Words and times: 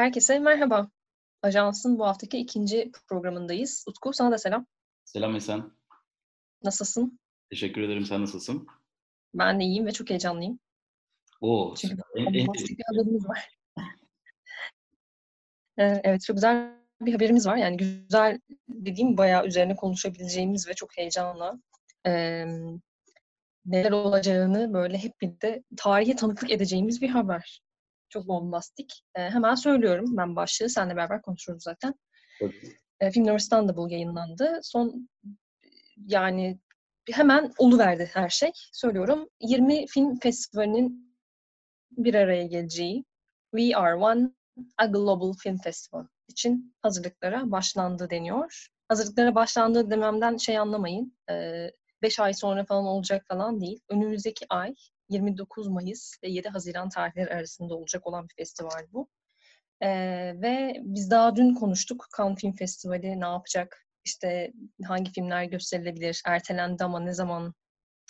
Herkese 0.00 0.38
merhaba. 0.38 0.90
Ajansın 1.42 1.98
bu 1.98 2.06
haftaki 2.06 2.38
ikinci 2.38 2.90
programındayız. 3.08 3.84
Utku 3.88 4.12
sana 4.12 4.32
da 4.32 4.38
selam. 4.38 4.66
Selam 5.04 5.36
Esen. 5.36 5.70
Nasılsın? 6.64 7.20
Teşekkür 7.50 7.82
ederim. 7.82 8.04
Sen 8.04 8.22
nasılsın? 8.22 8.66
Ben 9.34 9.60
de 9.60 9.64
iyiyim 9.64 9.86
ve 9.86 9.92
çok 9.92 10.10
heyecanlıyım. 10.10 10.58
Oo, 11.40 11.74
Çünkü 11.76 11.96
en, 12.16 12.26
en, 12.26 12.34
bombastik 12.34 12.78
bir 12.78 12.84
haberimiz 12.84 13.28
var. 13.28 13.48
Ee, 15.78 16.00
evet, 16.04 16.22
çok 16.22 16.36
güzel 16.36 16.74
bir 17.00 17.12
haberimiz 17.12 17.46
var. 17.46 17.56
Yani 17.56 17.76
güzel 17.76 18.40
dediğim 18.68 19.16
bayağı 19.16 19.46
üzerine 19.46 19.76
konuşabileceğimiz 19.76 20.68
ve 20.68 20.74
çok 20.74 20.96
heyecanla 20.96 21.60
e, 22.06 22.44
neler 23.66 23.92
olacağını 23.92 24.72
böyle 24.72 24.98
hep 24.98 25.20
birlikte 25.20 25.62
tarihe 25.76 26.16
tanıklık 26.16 26.50
edeceğimiz 26.50 27.02
bir 27.02 27.08
haber. 27.08 27.62
Çok 28.10 28.28
bombastik. 28.28 29.02
E, 29.14 29.20
hemen 29.20 29.54
söylüyorum 29.54 30.16
ben 30.16 30.36
başlığı. 30.36 30.68
Seninle 30.68 30.96
beraber 30.96 31.22
konuşuruz 31.22 31.62
zaten. 31.62 31.94
Tabii. 32.40 32.74
E, 33.00 33.10
Filmler 33.10 33.34
İstanbul 33.34 33.90
yayınlandı. 33.90 34.60
Son 34.62 35.08
yani 35.96 36.58
hemen 37.12 37.52
oluverdi 37.58 38.10
her 38.14 38.28
şey. 38.28 38.52
Söylüyorum. 38.72 39.28
20 39.40 39.86
film 39.86 40.18
festivalinin 40.18 41.16
bir 41.90 42.14
araya 42.14 42.46
geleceği 42.46 43.04
We 43.56 43.76
Are 43.76 43.94
One 43.94 44.30
A 44.78 44.86
Global 44.86 45.32
Film 45.32 45.58
Festival 45.58 46.06
için 46.28 46.74
hazırlıklara 46.82 47.50
başlandı 47.50 48.10
deniyor. 48.10 48.68
Hazırlıklara 48.88 49.34
başlandı 49.34 49.90
dememden 49.90 50.36
şey 50.36 50.58
anlamayın. 50.58 51.16
5 52.02 52.20
ay 52.20 52.34
sonra 52.34 52.64
falan 52.64 52.84
olacak 52.84 53.24
falan 53.28 53.60
değil. 53.60 53.80
Önümüzdeki 53.88 54.46
ay 54.48 54.74
29 55.10 55.68
Mayıs 55.68 56.14
ve 56.24 56.28
7 56.28 56.48
Haziran 56.48 56.88
tarihleri 56.88 57.34
arasında 57.34 57.74
olacak 57.74 58.06
olan 58.06 58.28
bir 58.28 58.34
festival 58.34 58.86
bu. 58.92 59.08
Ee, 59.82 59.88
ve 60.42 60.74
biz 60.80 61.10
daha 61.10 61.36
dün 61.36 61.54
konuştuk. 61.54 62.06
Cannes 62.18 62.38
Film 62.40 62.52
Festivali 62.52 63.20
ne 63.20 63.26
yapacak? 63.26 63.86
İşte 64.04 64.52
hangi 64.84 65.12
filmler 65.12 65.44
gösterilebilir? 65.44 66.22
Ertelendi 66.26 66.84
ama 66.84 67.00
ne 67.00 67.14
zaman? 67.14 67.54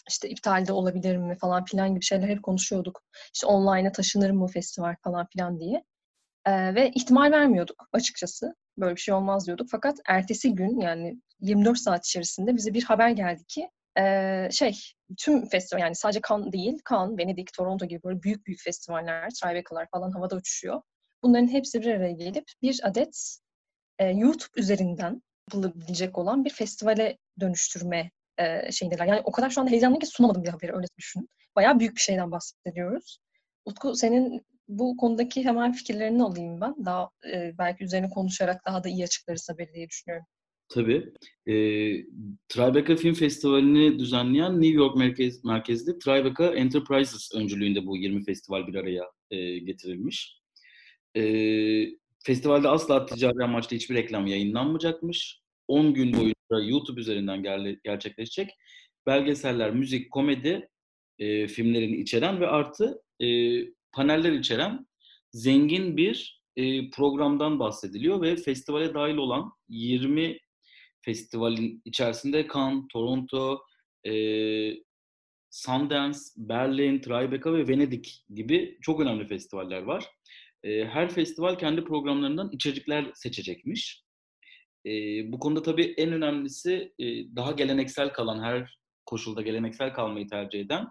İşte 0.08 0.28
iptalde 0.28 0.72
olabilir 0.72 1.16
mi 1.16 1.38
falan 1.38 1.64
filan 1.64 1.90
gibi 1.94 2.04
şeyler 2.04 2.28
hep 2.28 2.42
konuşuyorduk. 2.42 3.02
İşte 3.34 3.46
online'a 3.46 3.92
taşınır 3.92 4.30
mı 4.30 4.46
festival 4.46 4.96
falan 5.04 5.26
filan 5.26 5.60
diye. 5.60 5.84
Ee, 6.46 6.74
ve 6.74 6.90
ihtimal 6.94 7.32
vermiyorduk 7.32 7.88
açıkçası. 7.92 8.54
Böyle 8.78 8.96
bir 8.96 9.00
şey 9.00 9.14
olmaz 9.14 9.46
diyorduk. 9.46 9.68
Fakat 9.70 9.98
ertesi 10.08 10.54
gün 10.54 10.80
yani 10.80 11.20
24 11.40 11.78
saat 11.78 12.06
içerisinde 12.06 12.56
bize 12.56 12.74
bir 12.74 12.84
haber 12.84 13.10
geldi 13.10 13.44
ki 13.48 13.70
ee, 13.98 14.48
şey 14.52 14.80
tüm 15.18 15.48
festival 15.48 15.80
yani 15.80 15.94
sadece 15.94 16.20
Cannes 16.28 16.52
değil, 16.52 16.78
Cannes, 16.90 17.18
Venedik, 17.18 17.52
Toronto 17.52 17.86
gibi 17.86 18.02
böyle 18.02 18.22
büyük 18.22 18.46
büyük 18.46 18.62
festivaller, 18.62 19.30
Tribeca'lar 19.30 19.88
falan 19.90 20.10
havada 20.10 20.36
uçuşuyor. 20.36 20.82
Bunların 21.22 21.48
hepsi 21.48 21.80
bir 21.80 21.86
araya 21.86 22.12
gelip 22.12 22.44
bir 22.62 22.80
adet 22.82 23.38
e, 23.98 24.06
YouTube 24.06 24.60
üzerinden 24.60 25.22
yapılabilecek 25.48 26.18
olan 26.18 26.44
bir 26.44 26.50
festivale 26.50 27.18
dönüştürme 27.40 28.10
e, 28.38 28.72
şeyindeler. 28.72 29.06
Yani 29.06 29.20
o 29.24 29.32
kadar 29.32 29.50
şu 29.50 29.60
anda 29.60 29.70
heyecanlıyım 29.70 30.00
ki 30.00 30.06
sunamadım 30.06 30.44
bir 30.44 30.48
haberi 30.48 30.76
öyle 30.76 30.86
düşünün. 30.98 31.28
Bayağı 31.56 31.78
büyük 31.78 31.96
bir 31.96 32.00
şeyden 32.00 32.30
bahsediyoruz. 32.30 33.18
Utku 33.64 33.94
senin 33.94 34.46
bu 34.68 34.96
konudaki 34.96 35.44
hemen 35.44 35.72
fikirlerini 35.72 36.22
alayım 36.22 36.60
ben. 36.60 36.84
Daha 36.84 37.10
e, 37.32 37.58
belki 37.58 37.84
üzerine 37.84 38.10
konuşarak 38.10 38.66
daha 38.66 38.84
da 38.84 38.88
iyi 38.88 39.04
açıklarız 39.04 39.48
haberi 39.50 39.74
diye 39.74 39.88
düşünüyorum. 39.88 40.26
Tabii. 40.70 41.12
E, 41.46 41.54
Tribeca 42.48 42.96
Film 42.96 43.14
Festivali'ni 43.14 43.98
düzenleyen 43.98 44.60
New 44.60 44.76
York 44.76 44.96
merkez, 44.96 45.44
merkezli 45.44 45.98
Tribeca 45.98 46.54
Enterprises 46.54 47.34
öncülüğünde 47.34 47.86
bu 47.86 47.96
20 47.96 48.24
festival 48.24 48.66
bir 48.66 48.74
araya 48.74 49.04
e, 49.30 49.58
getirilmiş. 49.58 50.40
E, 51.16 51.22
festivalde 52.24 52.68
asla 52.68 53.06
ticari 53.06 53.44
amaçlı 53.44 53.76
hiçbir 53.76 53.94
reklam 53.94 54.26
yayınlanmayacakmış. 54.26 55.40
10 55.68 55.94
gün 55.94 56.12
boyunca 56.12 56.70
YouTube 56.70 57.00
üzerinden 57.00 57.38
ger- 57.42 57.78
gerçekleşecek. 57.84 58.50
Belgeseller, 59.06 59.70
müzik, 59.70 60.10
komedi 60.10 60.68
e, 61.18 61.46
filmlerini 61.46 61.96
içeren 61.96 62.40
ve 62.40 62.46
artı 62.46 63.02
e, 63.20 63.26
paneller 63.92 64.32
içeren 64.32 64.86
zengin 65.32 65.96
bir 65.96 66.40
programdan 66.92 67.58
bahsediliyor 67.58 68.22
ve 68.22 68.36
festivale 68.36 68.94
dahil 68.94 69.16
olan 69.16 69.52
20 69.68 70.38
festivalin 71.02 71.82
içerisinde 71.84 72.46
Cannes, 72.54 72.84
Toronto, 72.92 73.60
e, 74.06 74.12
Sundance, 75.50 76.18
Berlin, 76.36 77.00
Tribeca 77.00 77.52
ve 77.52 77.68
Venedik 77.68 78.24
gibi 78.34 78.78
çok 78.80 79.00
önemli 79.00 79.26
festivaller 79.26 79.82
var. 79.82 80.04
E, 80.64 80.84
her 80.84 81.10
festival 81.10 81.58
kendi 81.58 81.84
programlarından 81.84 82.50
içerikler 82.52 83.10
seçecekmiş. 83.14 84.04
E, 84.86 84.90
bu 85.32 85.38
konuda 85.38 85.62
tabii 85.62 85.94
en 85.96 86.12
önemlisi 86.12 86.92
e, 86.98 87.04
daha 87.36 87.52
geleneksel 87.52 88.12
kalan, 88.12 88.42
her 88.42 88.78
koşulda 89.06 89.42
geleneksel 89.42 89.94
kalmayı 89.94 90.28
tercih 90.28 90.60
eden 90.60 90.86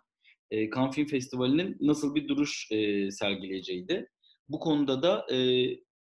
e, 0.52 0.70
Cannes 0.70 0.96
Film 0.96 1.08
Festivali'nin 1.08 1.78
nasıl 1.82 2.16
bir 2.16 2.28
duruş 2.28 2.68
e, 2.72 3.12
sergileyeceğiydi. 3.12 4.08
Bu 4.50 4.60
konuda 4.60 5.04
da 5.04 5.26
e, 5.36 5.38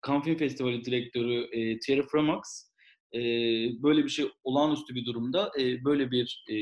Cannes 0.07 0.23
Film 0.23 0.37
Festivali 0.37 0.85
direktörü 0.85 1.47
e, 1.51 1.79
Thierry 1.79 2.03
Framax 2.11 2.68
e, 3.13 3.19
böyle 3.83 4.03
bir 4.03 4.09
şey 4.09 4.25
olağanüstü 4.43 4.95
bir 4.95 5.05
durumda 5.05 5.51
e, 5.59 5.83
böyle 5.85 6.11
bir 6.11 6.43
e, 6.49 6.55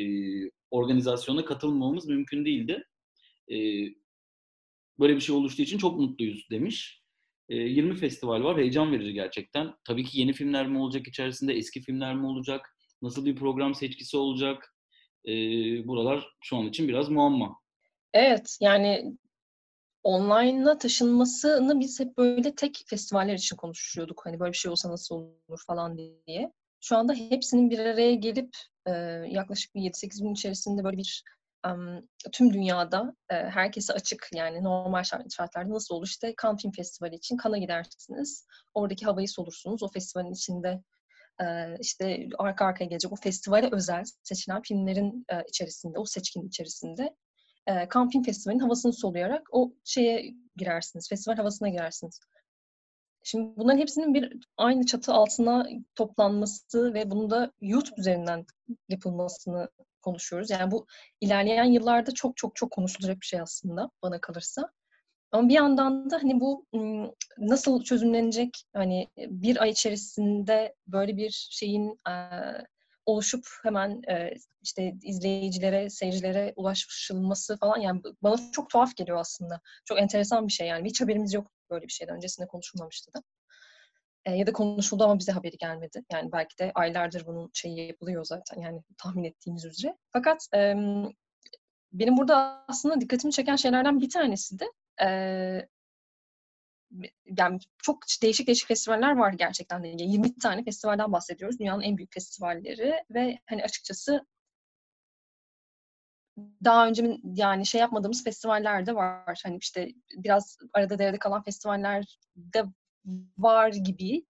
organizasyona 0.72 1.46
katılmamamız 1.46 2.08
mümkün 2.08 2.46
değildi. 2.46 2.84
E, 3.52 3.58
böyle 5.00 5.16
bir 5.16 5.22
şey 5.22 5.36
oluştuğu 5.36 5.62
için 5.62 5.78
çok 5.78 6.00
mutluyuz 6.00 6.48
demiş. 6.52 7.04
E, 7.50 7.56
20 7.56 7.96
festival 7.96 8.44
var. 8.44 8.58
Heyecan 8.58 8.92
verici 8.92 9.14
gerçekten. 9.14 9.74
Tabii 9.84 10.04
ki 10.04 10.20
yeni 10.20 10.34
filmler 10.34 10.68
mi 10.68 10.80
olacak 10.80 11.08
içerisinde, 11.08 11.54
eski 11.54 11.82
filmler 11.82 12.16
mi 12.16 12.26
olacak? 12.26 12.78
Nasıl 13.02 13.26
bir 13.26 13.36
program 13.36 13.76
seçkisi 13.76 14.18
olacak? 14.18 14.76
E, 15.26 15.32
buralar 15.88 16.28
şu 16.42 16.58
an 16.58 16.66
için 16.66 16.88
biraz 16.88 17.10
muamma. 17.10 17.56
Evet, 18.14 18.58
yani 18.62 19.18
online'a 20.08 20.78
taşınmasını 20.78 21.80
biz 21.80 22.00
hep 22.00 22.18
böyle 22.18 22.56
tek 22.56 22.84
festivaller 22.88 23.34
için 23.34 23.56
konuşuyorduk. 23.56 24.26
Hani 24.26 24.40
böyle 24.40 24.52
bir 24.52 24.58
şey 24.58 24.72
olsa 24.72 24.90
nasıl 24.92 25.16
olur 25.16 25.64
falan 25.68 25.98
diye. 25.98 26.52
Şu 26.82 26.98
anda 26.98 27.14
hepsinin 27.14 27.70
bir 27.70 27.80
araya 27.80 28.16
gelip 28.16 28.50
e, 28.86 28.92
yaklaşık 29.30 29.76
bir 29.76 29.82
7-8 29.82 30.24
gün 30.24 30.34
içerisinde 30.34 30.84
böyle 30.84 30.98
bir 30.98 31.24
um, 31.68 32.08
tüm 32.32 32.54
dünyada 32.54 33.16
e, 33.30 33.36
herkese 33.36 33.94
açık 33.94 34.30
yani 34.34 34.64
normal 34.64 35.04
şartlarda 35.04 35.70
nasıl 35.70 35.96
olur? 35.96 36.08
İşte 36.08 36.34
Cannes 36.44 36.62
Film 36.62 36.72
Festivali 36.72 37.16
için 37.16 37.38
Cannes'a 37.44 37.58
gidersiniz. 37.58 38.46
Oradaki 38.74 39.06
havayı 39.06 39.30
solursunuz. 39.30 39.84
O 39.84 39.88
festivalin 39.88 40.34
içinde 40.34 40.84
işte 41.80 42.28
arka 42.38 42.66
arkaya 42.66 42.86
gelecek 42.86 43.12
o 43.12 43.16
festivale 43.16 43.70
özel 43.72 44.04
seçilen 44.24 44.62
filmlerin 44.62 45.26
içerisinde, 45.48 46.00
o 46.00 46.06
seçkinin 46.06 46.48
içerisinde 46.48 47.16
e, 47.68 47.88
Film 48.12 48.24
Festivali'nin 48.24 48.64
havasını 48.64 48.94
soluyarak 48.94 49.48
o 49.52 49.74
şeye 49.84 50.34
girersiniz, 50.56 51.10
festival 51.10 51.36
havasına 51.36 51.70
girersiniz. 51.70 52.20
Şimdi 53.24 53.58
bunların 53.58 53.80
hepsinin 53.80 54.14
bir 54.14 54.38
aynı 54.58 54.86
çatı 54.86 55.14
altına 55.14 55.68
toplanması 55.96 56.94
ve 56.94 57.12
bunu 57.12 57.30
da 57.30 57.52
YouTube 57.62 58.02
üzerinden 58.02 58.46
yapılmasını 58.90 59.70
konuşuyoruz. 60.02 60.50
Yani 60.50 60.72
bu 60.72 60.86
ilerleyen 61.22 61.64
yıllarda 61.64 62.12
çok 62.12 62.38
çok 62.38 62.56
çok 62.56 62.72
konuşulacak 62.72 63.22
bir 63.22 63.26
şey 63.26 63.42
aslında 63.42 63.90
bana 64.04 64.22
kalırsa. 64.22 64.72
Ama 65.32 65.50
bir 65.50 65.54
yandan 65.54 66.10
da 66.10 66.18
hani 66.18 66.40
bu 66.40 66.66
nasıl 67.38 67.84
çözümlenecek? 67.84 68.64
Hani 68.74 69.08
bir 69.18 69.62
ay 69.62 69.70
içerisinde 69.70 70.76
böyle 70.88 71.18
bir 71.18 71.48
şeyin 71.52 71.98
oluşup 73.08 73.48
hemen 73.64 74.02
işte 74.62 74.94
izleyicilere, 75.04 75.90
seyircilere 75.90 76.54
ulaşılması 76.56 77.58
falan 77.58 77.80
yani 77.80 78.02
bana 78.24 78.52
çok 78.52 78.70
tuhaf 78.70 78.96
geliyor 78.96 79.18
aslında. 79.18 79.62
Çok 79.86 80.00
enteresan 80.00 80.48
bir 80.48 80.54
şey 80.54 80.68
yani. 80.68 80.90
Hiç 80.90 81.02
haberimiz 81.02 81.34
yok 81.34 81.52
böyle 81.70 81.86
bir 81.88 81.92
şeyden. 81.92 82.16
Öncesinde 82.16 82.48
konuşulmamıştı 82.48 83.12
da. 83.14 83.24
ya 84.32 84.48
da 84.48 84.54
konuşuldu 84.54 85.04
ama 85.04 85.20
bize 85.20 85.32
haberi 85.32 85.58
gelmedi. 85.58 86.04
Yani 86.12 86.32
belki 86.32 86.58
de 86.58 86.72
aylardır 86.76 87.26
bunun 87.26 87.50
şeyi 87.54 87.88
yapılıyor 87.88 88.26
zaten 88.26 88.62
yani 88.62 88.84
tahmin 88.98 89.24
ettiğimiz 89.24 89.66
üzere. 89.66 89.98
Fakat 90.14 90.48
benim 91.94 92.18
burada 92.18 92.66
aslında 92.68 93.02
dikkatimi 93.02 93.34
çeken 93.34 93.56
şeylerden 93.56 94.02
bir 94.02 94.10
tanesi 94.10 94.60
de 94.60 94.66
yani 97.38 97.60
çok 97.84 98.04
değişik 98.22 98.48
değişik 98.48 98.68
festivaller 98.68 99.18
var 99.18 99.34
gerçekten 99.34 99.84
de. 99.84 99.88
20 99.88 100.36
tane 100.36 100.64
festivalden 100.64 101.12
bahsediyoruz. 101.12 101.60
Dünyanın 101.60 101.82
en 101.82 101.98
büyük 101.98 102.14
festivalleri 102.14 102.94
ve 103.10 103.40
hani 103.46 103.64
açıkçası 103.64 104.26
daha 106.64 106.88
önce 106.88 107.18
yani 107.36 107.66
şey 107.66 107.82
yapmadığımız 107.82 108.24
festivaller 108.24 108.86
de 108.86 108.96
var. 108.96 109.42
Hani 109.44 109.58
işte 109.62 109.94
biraz 110.18 110.58
arada 110.74 111.00
derede 111.00 111.20
kalan 111.20 111.44
festivaller 111.44 112.18
de 112.36 112.64
var 113.38 113.70
gibi. 113.70 114.26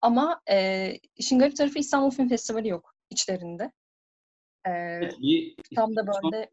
Ama 0.00 0.40
e, 0.50 0.92
işin 1.16 1.38
garip 1.38 1.56
tarafı 1.56 1.78
İstanbul 1.78 2.10
Film 2.10 2.28
Festivali 2.28 2.68
yok 2.68 2.94
içlerinde. 3.10 3.72
E, 4.64 4.70
evet, 4.70 5.14
tam 5.74 5.96
da 5.96 6.06
böyle 6.06 6.50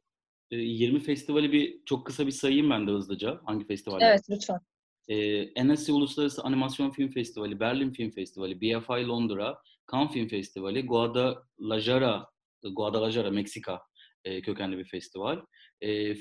20 0.51 0.99
festivali 0.99 1.51
bir 1.51 1.85
çok 1.85 2.05
kısa 2.05 2.27
bir 2.27 2.31
sayayım 2.31 2.69
ben 2.69 2.87
de 2.87 2.91
hızlıca. 2.91 3.41
Hangi 3.45 3.67
festivaller? 3.67 4.09
Evet 4.09 4.29
lütfen. 4.29 4.59
E, 5.07 5.49
Annecy 5.61 5.91
Uluslararası 5.91 6.43
Animasyon 6.43 6.91
Film 6.91 7.11
Festivali, 7.11 7.59
Berlin 7.59 7.91
Film 7.91 8.11
Festivali, 8.11 8.61
BFI 8.61 9.07
Londra, 9.07 9.61
Cannes 9.91 10.13
Film 10.13 10.27
Festivali, 10.27 10.85
Guadalajara, 10.85 12.27
Guadalajara, 12.63 13.31
Meksika 13.31 13.81
e, 14.23 14.41
kökenli 14.41 14.77
bir 14.77 14.85
festival. 14.85 15.45
E, 15.83 16.15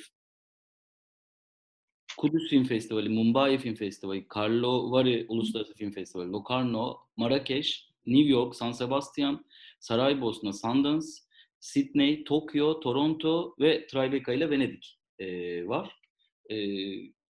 Kudüs 2.16 2.50
Film 2.50 2.64
Festivali, 2.64 3.08
Mumbai 3.08 3.58
Film 3.58 3.74
Festivali, 3.74 4.28
Karlovy 4.28 5.26
Uluslararası 5.28 5.74
Film 5.74 5.92
Festivali, 5.92 6.32
Locarno, 6.32 6.96
Marrakeş, 7.16 7.88
New 8.06 8.28
York, 8.28 8.56
San 8.56 8.72
Sebastian, 8.72 9.44
Saraybosna, 9.80 10.52
Sundance, 10.52 11.06
Sydney, 11.60 12.24
Tokyo, 12.24 12.80
Toronto 12.80 13.54
ve 13.60 13.86
Tribeca 13.86 14.32
ile 14.32 14.50
Venedik 14.50 14.98
e, 15.18 15.26
var. 15.68 15.96
E, 16.50 16.56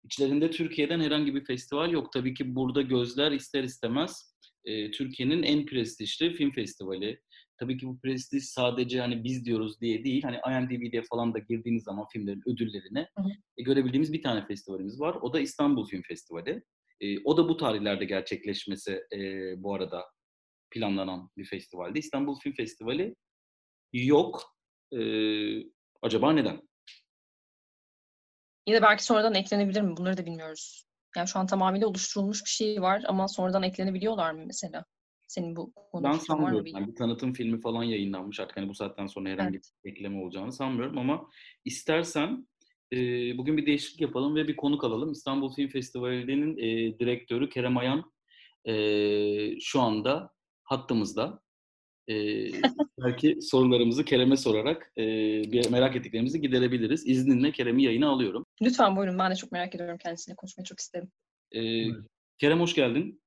içlerinde 0.04 0.50
Türkiye'den 0.50 1.00
herhangi 1.00 1.34
bir 1.34 1.44
festival 1.44 1.92
yok. 1.92 2.12
Tabii 2.12 2.34
ki 2.34 2.54
burada 2.54 2.82
gözler 2.82 3.32
ister 3.32 3.62
istemez 3.62 4.34
e, 4.64 4.90
Türkiye'nin 4.90 5.42
en 5.42 5.66
prestijli 5.66 6.34
film 6.34 6.50
festivali. 6.50 7.20
Tabii 7.58 7.78
ki 7.78 7.86
bu 7.86 8.00
prestij 8.00 8.44
sadece 8.44 9.00
hani 9.00 9.24
biz 9.24 9.44
diyoruz 9.44 9.80
diye 9.80 10.04
değil. 10.04 10.22
Hani 10.22 10.36
IMDb'de 10.36 11.02
falan 11.02 11.34
da 11.34 11.38
girdiğiniz 11.38 11.84
zaman 11.84 12.06
filmlerin 12.12 12.42
ödüllerine 12.46 13.08
e, 13.56 13.62
görebildiğimiz 13.62 14.12
bir 14.12 14.22
tane 14.22 14.46
festivalimiz 14.46 15.00
var. 15.00 15.14
O 15.22 15.32
da 15.32 15.40
İstanbul 15.40 15.86
Film 15.86 16.02
Festivali. 16.02 16.62
E, 17.00 17.18
o 17.24 17.36
da 17.36 17.48
bu 17.48 17.56
tarihlerde 17.56 18.04
gerçekleşmesi 18.04 19.00
e, 19.12 19.18
bu 19.62 19.74
arada 19.74 20.04
planlanan 20.70 21.30
bir 21.36 21.44
festivaldi. 21.44 21.98
İstanbul 21.98 22.38
Film 22.40 22.54
Festivali 22.54 23.14
yok. 23.92 24.42
E, 24.92 25.00
acaba 26.02 26.32
neden? 26.32 26.68
Yine 28.66 28.82
belki 28.82 29.04
sonradan 29.04 29.34
eklenebilir 29.34 29.80
mi? 29.80 29.96
Bunları 29.96 30.16
da 30.16 30.26
bilmiyoruz. 30.26 30.84
Yani 31.16 31.28
şu 31.28 31.38
an 31.38 31.46
tamamıyla 31.46 31.86
oluşturulmuş 31.86 32.44
bir 32.44 32.50
şey 32.50 32.82
var 32.82 33.02
ama 33.06 33.28
sonradan 33.28 33.62
eklenebiliyorlar 33.62 34.32
mı 34.32 34.42
mesela? 34.46 34.84
Senin 35.28 35.56
bu 35.56 35.72
konuda 35.92 36.08
ben 36.08 36.18
sanmıyorum. 36.18 36.66
Yani 36.66 36.88
bir 36.88 36.94
tanıtım 36.94 37.32
filmi 37.32 37.60
falan 37.60 37.82
yayınlanmış 37.82 38.40
artık. 38.40 38.56
Hani 38.56 38.68
bu 38.68 38.74
saatten 38.74 39.06
sonra 39.06 39.28
herhangi 39.28 39.56
evet. 39.56 39.70
bir 39.84 39.90
ekleme 39.90 40.22
olacağını 40.22 40.52
sanmıyorum 40.52 40.98
ama 40.98 41.28
istersen 41.64 42.48
e, 42.92 42.98
bugün 43.38 43.56
bir 43.56 43.66
değişiklik 43.66 44.00
yapalım 44.00 44.34
ve 44.34 44.48
bir 44.48 44.56
konuk 44.56 44.84
alalım. 44.84 45.12
İstanbul 45.12 45.54
Film 45.54 45.68
Festivali'nin 45.68 46.56
e, 46.58 46.98
direktörü 46.98 47.48
Kerem 47.48 47.76
Ayan 47.76 48.12
e, 48.64 49.60
şu 49.60 49.80
anda 49.80 50.30
hattımızda. 50.64 51.43
E, 52.08 52.14
belki 53.02 53.38
sorularımızı 53.42 54.04
Kerem'e 54.04 54.36
sorarak 54.36 54.92
e, 54.98 55.02
bir 55.52 55.70
merak 55.70 55.96
ettiklerimizi 55.96 56.40
giderebiliriz. 56.40 57.06
İzninle 57.06 57.52
Kerem'i 57.52 57.82
yayına 57.82 58.08
alıyorum. 58.08 58.44
Lütfen 58.62 58.96
buyurun. 58.96 59.18
Ben 59.18 59.30
de 59.30 59.36
çok 59.36 59.52
merak 59.52 59.74
ediyorum 59.74 59.98
kendisiyle 59.98 60.36
konuşmayı 60.36 60.64
çok 60.64 60.80
isterim. 60.80 61.08
E, 61.54 61.84
Kerem 62.38 62.60
hoş 62.60 62.74
geldin. 62.74 63.22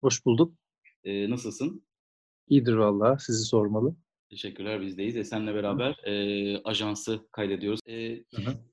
Hoş 0.00 0.24
bulduk. 0.24 0.54
E, 1.04 1.30
nasılsın? 1.30 1.86
İyidir 2.48 2.74
valla. 2.74 3.18
Sizi 3.18 3.44
sormalı. 3.44 3.96
Teşekkürler 4.30 4.80
bizdeyiz. 4.80 5.16
Esen'le 5.16 5.54
beraber 5.54 5.96
e, 6.04 6.56
ajansı 6.64 7.20
kaydediyoruz. 7.32 7.80
E, 7.88 8.24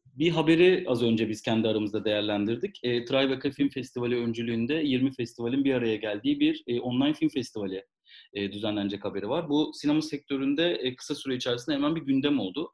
bir 0.06 0.30
haberi 0.30 0.86
az 0.88 1.04
önce 1.04 1.30
biz 1.30 1.42
kendi 1.42 1.68
aramızda 1.68 2.06
değerlendirdik. 2.06 2.80
E, 2.84 3.06
Tribeca 3.06 3.52
Film 3.52 3.70
Festivali 3.70 4.16
öncülüğünde 4.16 4.74
20 4.74 5.12
festivalin 5.12 5.64
bir 5.64 5.74
araya 5.74 5.96
geldiği 5.96 6.40
bir 6.40 6.64
e, 6.68 6.80
online 6.80 7.14
film 7.14 7.30
festivali 7.30 7.86
e, 8.34 8.52
düzenlenecek 8.52 9.06
haberi 9.06 9.30
var. 9.30 9.50
Bu 9.50 9.72
sinema 9.74 10.02
sektöründe 10.02 10.72
e, 10.72 10.96
kısa 10.96 11.16
süre 11.16 11.36
içerisinde 11.36 11.76
hemen 11.76 11.96
bir 11.96 12.02
gündem 12.02 12.40
oldu. 12.40 12.74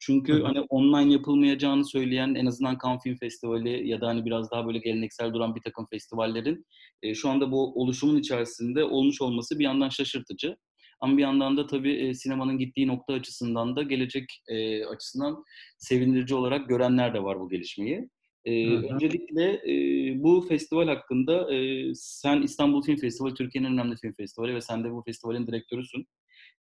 Çünkü 0.00 0.32
Hı-hı. 0.32 0.44
hani 0.44 0.60
online 0.60 1.12
yapılmayacağını 1.12 1.84
söyleyen 1.84 2.34
en 2.34 2.46
azından 2.46 2.78
Cannes 2.84 3.02
Film 3.02 3.16
Festivali 3.16 3.88
ya 3.88 4.00
da 4.00 4.08
hani 4.08 4.24
biraz 4.24 4.50
daha 4.50 4.66
böyle 4.66 4.78
geleneksel 4.78 5.34
duran 5.34 5.54
bir 5.54 5.60
takım 5.60 5.86
festivallerin 5.90 6.66
e, 7.02 7.14
şu 7.14 7.28
anda 7.28 7.52
bu 7.52 7.82
oluşumun 7.82 8.18
içerisinde 8.18 8.84
olmuş 8.84 9.20
olması 9.22 9.58
bir 9.58 9.64
yandan 9.64 9.88
şaşırtıcı. 9.88 10.56
Ama 11.00 11.16
bir 11.16 11.22
yandan 11.22 11.56
da 11.56 11.66
tabii 11.66 11.92
e, 11.92 12.14
sinemanın 12.14 12.58
gittiği 12.58 12.86
nokta 12.86 13.12
açısından 13.12 13.76
da 13.76 13.82
gelecek 13.82 14.42
e, 14.48 14.84
açısından 14.84 15.44
sevindirici 15.78 16.34
olarak 16.34 16.68
görenler 16.68 17.14
de 17.14 17.22
var 17.22 17.40
bu 17.40 17.48
gelişmeyi. 17.48 18.08
E, 18.44 18.76
öncelikle 18.76 19.52
e, 19.52 19.74
bu 20.22 20.46
festival 20.48 20.88
hakkında 20.88 21.54
e, 21.54 21.90
sen 21.94 22.42
İstanbul 22.42 22.82
Film 22.82 22.96
Festivali 22.96 23.34
Türkiye'nin 23.34 23.72
önemli 23.72 23.96
film 23.96 24.12
festivali 24.12 24.54
ve 24.54 24.60
sen 24.60 24.84
de 24.84 24.92
bu 24.92 25.02
festivalin 25.02 25.46
direktörüsün. 25.46 26.06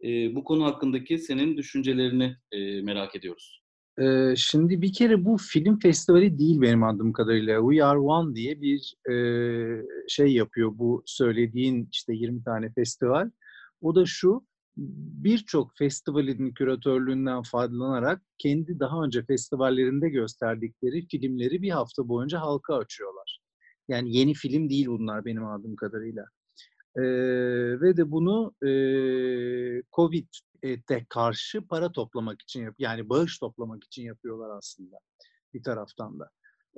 E, 0.04 0.36
bu 0.36 0.44
konu 0.44 0.64
hakkındaki 0.66 1.18
senin 1.18 1.58
düşüncelerini 1.58 2.36
e, 2.52 2.82
merak 2.82 3.16
ediyoruz. 3.16 3.62
Ee, 4.02 4.34
şimdi 4.36 4.82
bir 4.82 4.94
kere 4.94 5.26
bu 5.26 5.38
film 5.38 5.80
festivali 5.80 6.40
değil 6.40 6.62
benim 6.62 6.84
anladığım 6.84 7.14
kadarıyla. 7.14 7.60
We 7.70 7.84
Are 7.84 8.00
One 8.00 8.36
diye 8.36 8.62
bir 8.62 8.96
e, 9.12 9.16
şey 10.08 10.34
yapıyor 10.34 10.72
bu 10.74 11.04
söylediğin 11.06 11.90
işte 11.92 12.14
20 12.14 12.44
tane 12.44 12.74
festival. 12.74 13.30
O 13.82 13.96
da 13.96 14.06
şu, 14.06 14.46
birçok 15.24 15.78
festivalin 15.78 16.54
küratörlüğünden 16.54 17.42
faydalanarak 17.42 18.22
kendi 18.38 18.80
daha 18.80 19.04
önce 19.04 19.26
festivallerinde 19.26 20.10
gösterdikleri 20.10 21.08
filmleri 21.08 21.62
bir 21.62 21.70
hafta 21.72 22.08
boyunca 22.08 22.42
halka 22.42 22.76
açıyorlar. 22.76 23.40
Yani 23.88 24.18
yeni 24.18 24.34
film 24.34 24.70
değil 24.70 24.88
bunlar 24.88 25.26
benim 25.26 25.46
anladığım 25.46 25.76
kadarıyla. 25.76 26.26
Ee, 26.96 27.02
ve 27.82 27.98
de 27.98 28.12
bunu 28.12 28.54
e, 28.62 28.72
Covid'e 29.96 31.06
karşı 31.10 31.68
para 31.68 31.92
toplamak 31.92 32.42
için 32.42 32.64
yap, 32.64 32.76
yani 32.80 33.10
bağış 33.10 33.40
toplamak 33.40 33.84
için 33.84 34.04
yapıyorlar 34.04 34.58
aslında 34.58 34.98
bir 35.54 35.64
taraftan 35.64 36.20
da. 36.20 36.30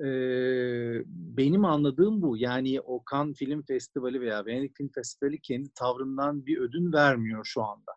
Ee, 0.06 1.04
benim 1.08 1.66
anladığım 1.66 2.22
bu. 2.22 2.38
Yani 2.38 2.82
o 2.82 3.04
Cannes 3.12 3.38
Film 3.38 3.64
Festivali 3.64 4.22
veya 4.22 4.46
Venedik 4.46 4.76
Film 4.78 4.90
Festivali 4.96 5.42
kendi 5.42 5.70
tavrından 5.76 6.46
bir 6.46 6.58
ödün 6.58 6.94
vermiyor 6.94 7.46
şu 7.46 7.64
anda. 7.64 7.92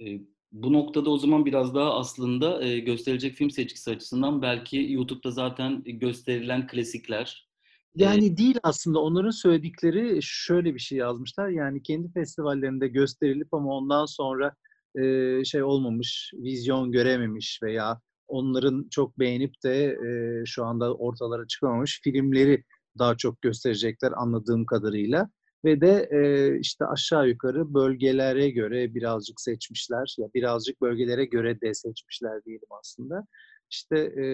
Ee, 0.00 0.20
bu 0.52 0.72
noktada 0.72 1.10
o 1.10 1.18
zaman 1.18 1.46
biraz 1.46 1.74
daha 1.74 1.94
aslında 1.94 2.64
e, 2.64 2.78
gösterilecek 2.78 3.34
film 3.34 3.50
seçkisi 3.50 3.90
açısından 3.90 4.42
belki 4.42 4.92
YouTube'da 4.92 5.30
zaten 5.30 5.82
gösterilen 5.84 6.66
klasikler, 6.66 7.52
yani 7.96 8.26
ee, 8.26 8.36
değil 8.36 8.58
aslında 8.62 8.98
onların 8.98 9.30
söyledikleri 9.30 10.18
şöyle 10.22 10.74
bir 10.74 10.80
şey 10.80 10.98
yazmışlar. 10.98 11.48
Yani 11.48 11.82
kendi 11.82 12.12
festivallerinde 12.12 12.88
gösterilip 12.88 13.54
ama 13.54 13.76
ondan 13.76 14.06
sonra 14.06 14.54
e, 15.02 15.44
şey 15.44 15.62
olmamış, 15.62 16.32
vizyon 16.34 16.92
görememiş 16.92 17.60
veya 17.62 18.00
onların 18.32 18.88
çok 18.90 19.18
beğenip 19.18 19.54
de 19.64 19.84
e, 19.84 20.42
şu 20.46 20.64
anda 20.64 20.94
ortalara 20.94 21.46
çıkamamış 21.46 22.00
filmleri 22.04 22.64
daha 22.98 23.16
çok 23.16 23.42
gösterecekler 23.42 24.12
anladığım 24.16 24.66
kadarıyla. 24.66 25.30
Ve 25.64 25.80
de 25.80 26.08
e, 26.10 26.20
işte 26.58 26.84
aşağı 26.86 27.28
yukarı 27.28 27.74
bölgelere 27.74 28.50
göre 28.50 28.94
birazcık 28.94 29.40
seçmişler. 29.40 30.14
Ya 30.18 30.28
birazcık 30.34 30.80
bölgelere 30.80 31.24
göre 31.24 31.60
de 31.60 31.74
seçmişler 31.74 32.44
diyelim 32.44 32.68
aslında. 32.80 33.26
İşte 33.70 33.98
e, 33.98 34.24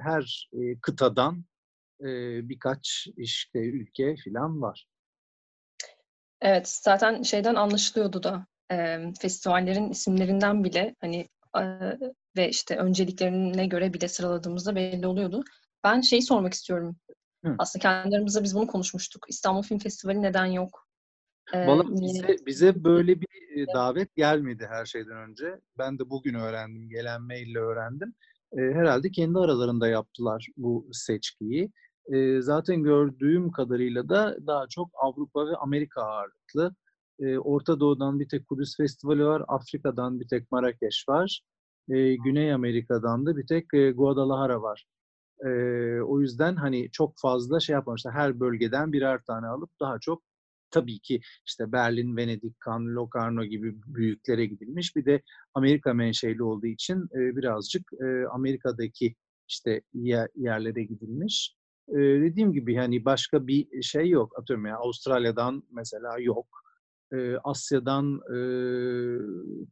her 0.00 0.48
e, 0.52 0.80
kıtadan 0.80 1.44
e, 2.00 2.08
birkaç 2.48 3.06
işte 3.16 3.58
ülke 3.58 4.14
falan 4.24 4.62
var. 4.62 4.86
Evet, 6.40 6.68
zaten 6.68 7.22
şeyden 7.22 7.54
anlaşılıyordu 7.54 8.22
da 8.22 8.46
e, 8.72 8.98
festivallerin 9.20 9.90
isimlerinden 9.90 10.64
bile 10.64 10.94
hani 11.00 11.28
ve 12.36 12.48
işte 12.48 12.76
önceliklerine 12.76 13.66
göre 13.66 13.94
bile 13.94 14.08
sıraladığımızda 14.08 14.76
belli 14.76 15.06
oluyordu. 15.06 15.44
Ben 15.84 16.00
şeyi 16.00 16.22
sormak 16.22 16.54
istiyorum. 16.54 16.96
Hı. 17.44 17.54
Aslında 17.58 17.82
kendi 17.82 18.26
biz 18.26 18.54
bunu 18.54 18.66
konuşmuştuk. 18.66 19.26
İstanbul 19.28 19.62
Film 19.62 19.78
Festivali 19.78 20.22
neden 20.22 20.46
yok? 20.46 20.86
Ee, 21.54 21.66
Valla 21.66 21.84
bize, 21.88 22.36
bize 22.46 22.84
böyle 22.84 23.20
bir 23.20 23.26
davet 23.74 24.16
gelmedi 24.16 24.66
her 24.70 24.86
şeyden 24.86 25.16
önce. 25.16 25.60
Ben 25.78 25.98
de 25.98 26.10
bugün 26.10 26.34
öğrendim, 26.34 26.88
gelen 26.88 27.22
maille 27.22 27.58
öğrendim. 27.58 28.14
Ee, 28.52 28.60
herhalde 28.60 29.10
kendi 29.10 29.38
aralarında 29.38 29.88
yaptılar 29.88 30.46
bu 30.56 30.88
seçkiyi. 30.92 31.70
Ee, 32.12 32.40
zaten 32.40 32.82
gördüğüm 32.82 33.50
kadarıyla 33.50 34.08
da 34.08 34.36
daha 34.46 34.66
çok 34.68 34.90
Avrupa 35.02 35.46
ve 35.46 35.56
Amerika 35.56 36.02
ağırlıklı. 36.02 36.74
Ee, 37.20 37.38
Orta 37.38 37.80
Doğu'dan 37.80 38.20
bir 38.20 38.28
tek 38.28 38.48
Kudüs 38.48 38.76
Festivali 38.76 39.24
var, 39.24 39.42
Afrika'dan 39.48 40.20
bir 40.20 40.28
tek 40.28 40.52
Marrakeş 40.52 41.04
var 41.08 41.42
e, 41.90 42.14
Güney 42.16 42.52
Amerika'dan 42.52 43.26
da 43.26 43.36
bir 43.36 43.46
tek 43.46 43.74
e, 43.74 43.90
Guadalajara 43.90 44.62
var. 44.62 44.86
E, 45.44 45.48
o 46.00 46.20
yüzden 46.20 46.56
hani 46.56 46.90
çok 46.90 47.14
fazla 47.18 47.60
şey 47.60 47.72
yapmamışlar. 47.74 48.14
Her 48.14 48.40
bölgeden 48.40 48.92
birer 48.92 49.20
tane 49.24 49.46
alıp 49.46 49.70
daha 49.80 49.98
çok 50.00 50.22
tabii 50.70 50.98
ki 50.98 51.20
işte 51.46 51.72
Berlin, 51.72 52.16
Venedik, 52.16 52.54
Cannes, 52.66 52.94
Locarno 52.94 53.44
gibi 53.44 53.74
büyüklere 53.86 54.46
gidilmiş. 54.46 54.96
Bir 54.96 55.04
de 55.04 55.22
Amerika 55.54 55.94
menşeli 55.94 56.42
olduğu 56.42 56.66
için 56.66 56.96
e, 57.02 57.36
birazcık 57.36 57.82
e, 57.92 58.26
Amerika'daki 58.26 59.14
işte 59.48 59.82
yer, 59.94 60.28
yerlere 60.34 60.84
gidilmiş. 60.84 61.56
E, 61.88 61.96
dediğim 61.96 62.52
gibi 62.52 62.76
hani 62.76 63.04
başka 63.04 63.46
bir 63.46 63.82
şey 63.82 64.08
yok. 64.08 64.38
Atıyorum 64.38 64.66
ya 64.66 64.76
Avustralya'dan 64.76 65.62
mesela 65.70 66.18
yok 66.18 66.65
e, 67.12 67.36
Asya'dan 67.44 68.20
e, 68.36 68.38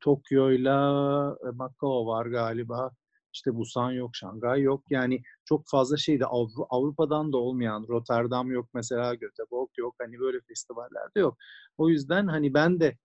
Tokyo'yla 0.00 1.37
e, 1.47 1.50
Macao 1.50 2.07
var 2.07 2.26
galiba. 2.26 2.91
İşte 3.35 3.55
Busan 3.55 3.91
yok, 3.93 4.17
Şangay 4.17 4.61
yok. 4.62 4.85
Yani 4.91 5.23
çok 5.45 5.62
fazla 5.71 5.97
şeyde 5.97 6.25
Avru- 6.25 6.67
Avrupa'dan 6.71 7.33
da 7.33 7.37
olmayan 7.37 7.87
Rotterdam 7.88 8.50
yok 8.50 8.69
mesela, 8.75 9.14
Göteborg 9.14 9.69
yok. 9.79 9.95
Hani 9.99 10.19
böyle 10.21 10.41
festivallerde 10.49 11.21
yok. 11.21 11.37
O 11.79 11.88
yüzden 11.88 12.26
hani 12.26 12.55
ben 12.55 12.81
de 12.81 12.97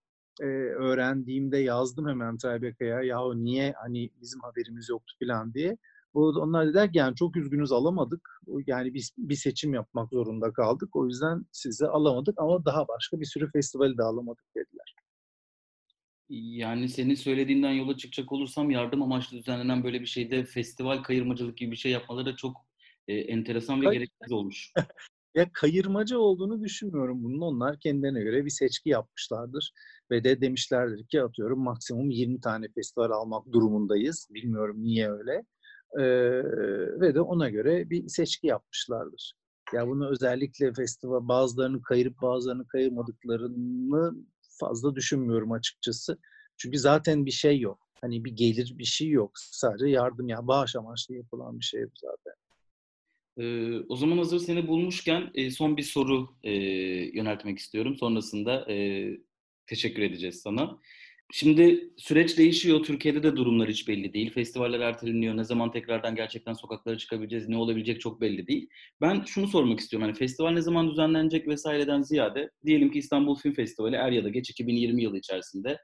e, 0.41 0.45
öğrendiğimde 0.45 1.57
yazdım 1.57 2.07
hemen 2.07 2.37
Tribecca'ya. 2.37 3.01
Yahu 3.01 3.43
niye 3.43 3.73
hani 3.83 4.09
bizim 4.21 4.41
haberimiz 4.41 4.89
yoktu 4.89 5.13
falan 5.23 5.53
diye. 5.53 5.77
Onlar 6.13 6.67
dediler 6.67 6.91
ki 6.91 6.97
yani 6.97 7.15
çok 7.15 7.37
üzgünüz 7.37 7.71
alamadık. 7.71 8.29
Yani 8.67 8.93
biz 8.93 9.11
bir 9.17 9.35
seçim 9.35 9.73
yapmak 9.73 10.09
zorunda 10.09 10.53
kaldık. 10.53 10.95
O 10.95 11.05
yüzden 11.05 11.45
size 11.51 11.87
alamadık 11.87 12.39
ama 12.39 12.65
daha 12.65 12.87
başka 12.87 13.19
bir 13.19 13.25
sürü 13.25 13.51
festivali 13.51 13.97
de 13.97 14.03
alamadık 14.03 14.45
dediler. 14.55 14.95
Yani 16.29 16.89
senin 16.89 17.15
söylediğinden 17.15 17.71
yola 17.71 17.97
çıkacak 17.97 18.31
olursam 18.31 18.71
yardım 18.71 19.01
amaçlı 19.03 19.37
düzenlenen 19.37 19.83
böyle 19.83 20.01
bir 20.01 20.05
şeyde 20.05 20.43
festival 20.43 21.03
kayırmacılık 21.03 21.57
gibi 21.57 21.71
bir 21.71 21.75
şey 21.75 21.91
yapmaları 21.91 22.35
çok 22.35 22.57
e, 23.07 23.13
enteresan 23.13 23.81
ve 23.81 23.85
Kay- 23.85 23.93
gereksiz 23.93 24.31
olmuş. 24.31 24.73
Ya 25.35 25.49
kayırmacı 25.53 26.19
olduğunu 26.19 26.63
düşünmüyorum 26.63 27.23
bunun. 27.23 27.41
Onlar 27.41 27.79
kendilerine 27.79 28.21
göre 28.21 28.45
bir 28.45 28.49
seçki 28.49 28.89
yapmışlardır. 28.89 29.71
Ve 30.11 30.23
de 30.23 30.41
demişlerdir 30.41 31.07
ki 31.07 31.21
atıyorum 31.21 31.59
maksimum 31.63 32.09
20 32.09 32.41
tane 32.41 32.67
festival 32.75 33.11
almak 33.11 33.51
durumundayız. 33.51 34.27
Bilmiyorum 34.31 34.83
niye 34.83 35.11
öyle. 35.11 35.45
Ve 37.01 37.15
de 37.15 37.21
ona 37.21 37.49
göre 37.49 37.89
bir 37.89 38.07
seçki 38.07 38.47
yapmışlardır. 38.47 39.33
Ya 39.73 39.87
bunu 39.87 40.09
özellikle 40.09 40.73
festival 40.73 41.27
bazılarını 41.27 41.81
kayırıp 41.81 42.21
bazılarını 42.21 42.67
kayırmadıklarını 42.67 44.15
fazla 44.59 44.95
düşünmüyorum 44.95 45.51
açıkçası. 45.51 46.17
Çünkü 46.57 46.77
zaten 46.77 47.25
bir 47.25 47.31
şey 47.31 47.59
yok. 47.59 47.79
Hani 48.01 48.25
bir 48.25 48.31
gelir 48.31 48.73
bir 48.77 48.85
şey 48.85 49.09
yok. 49.09 49.31
Sadece 49.35 49.87
yardım 49.87 50.27
ya 50.27 50.47
bağış 50.47 50.75
amaçlı 50.75 51.15
yapılan 51.15 51.59
bir 51.59 51.65
şey 51.65 51.83
bu 51.83 51.91
zaten. 51.95 52.33
Ee, 53.37 53.79
o 53.89 53.95
zaman 53.95 54.17
hazır 54.17 54.39
seni 54.39 54.67
bulmuşken 54.67 55.31
e, 55.35 55.51
son 55.51 55.77
bir 55.77 55.83
soru 55.83 56.29
e, 56.43 56.51
yöneltmek 57.17 57.59
istiyorum. 57.59 57.95
Sonrasında 57.95 58.71
e, 58.71 59.07
teşekkür 59.65 60.01
edeceğiz 60.01 60.41
sana. 60.41 60.79
Şimdi 61.31 61.93
süreç 61.97 62.37
değişiyor. 62.37 62.83
Türkiye'de 62.83 63.23
de 63.23 63.35
durumlar 63.35 63.69
hiç 63.69 63.87
belli 63.87 64.13
değil. 64.13 64.33
Festivaller 64.33 64.79
erteleniyor. 64.79 65.37
Ne 65.37 65.43
zaman 65.43 65.71
tekrardan 65.71 66.15
gerçekten 66.15 66.53
sokaklara 66.53 66.97
çıkabileceğiz, 66.97 67.49
ne 67.49 67.57
olabilecek 67.57 68.01
çok 68.01 68.21
belli 68.21 68.47
değil. 68.47 68.69
Ben 69.01 69.23
şunu 69.25 69.47
sormak 69.47 69.79
istiyorum. 69.79 70.07
Hani 70.07 70.17
festival 70.17 70.51
ne 70.51 70.61
zaman 70.61 70.89
düzenlenecek 70.91 71.47
vesaireden 71.47 72.01
ziyade 72.01 72.51
diyelim 72.65 72.91
ki 72.91 72.99
İstanbul 72.99 73.35
Film 73.35 73.53
Festivali 73.53 73.95
er 73.95 74.11
ya 74.11 74.23
da 74.23 74.29
geç 74.29 74.49
2020 74.49 75.03
yılı 75.03 75.17
içerisinde 75.17 75.77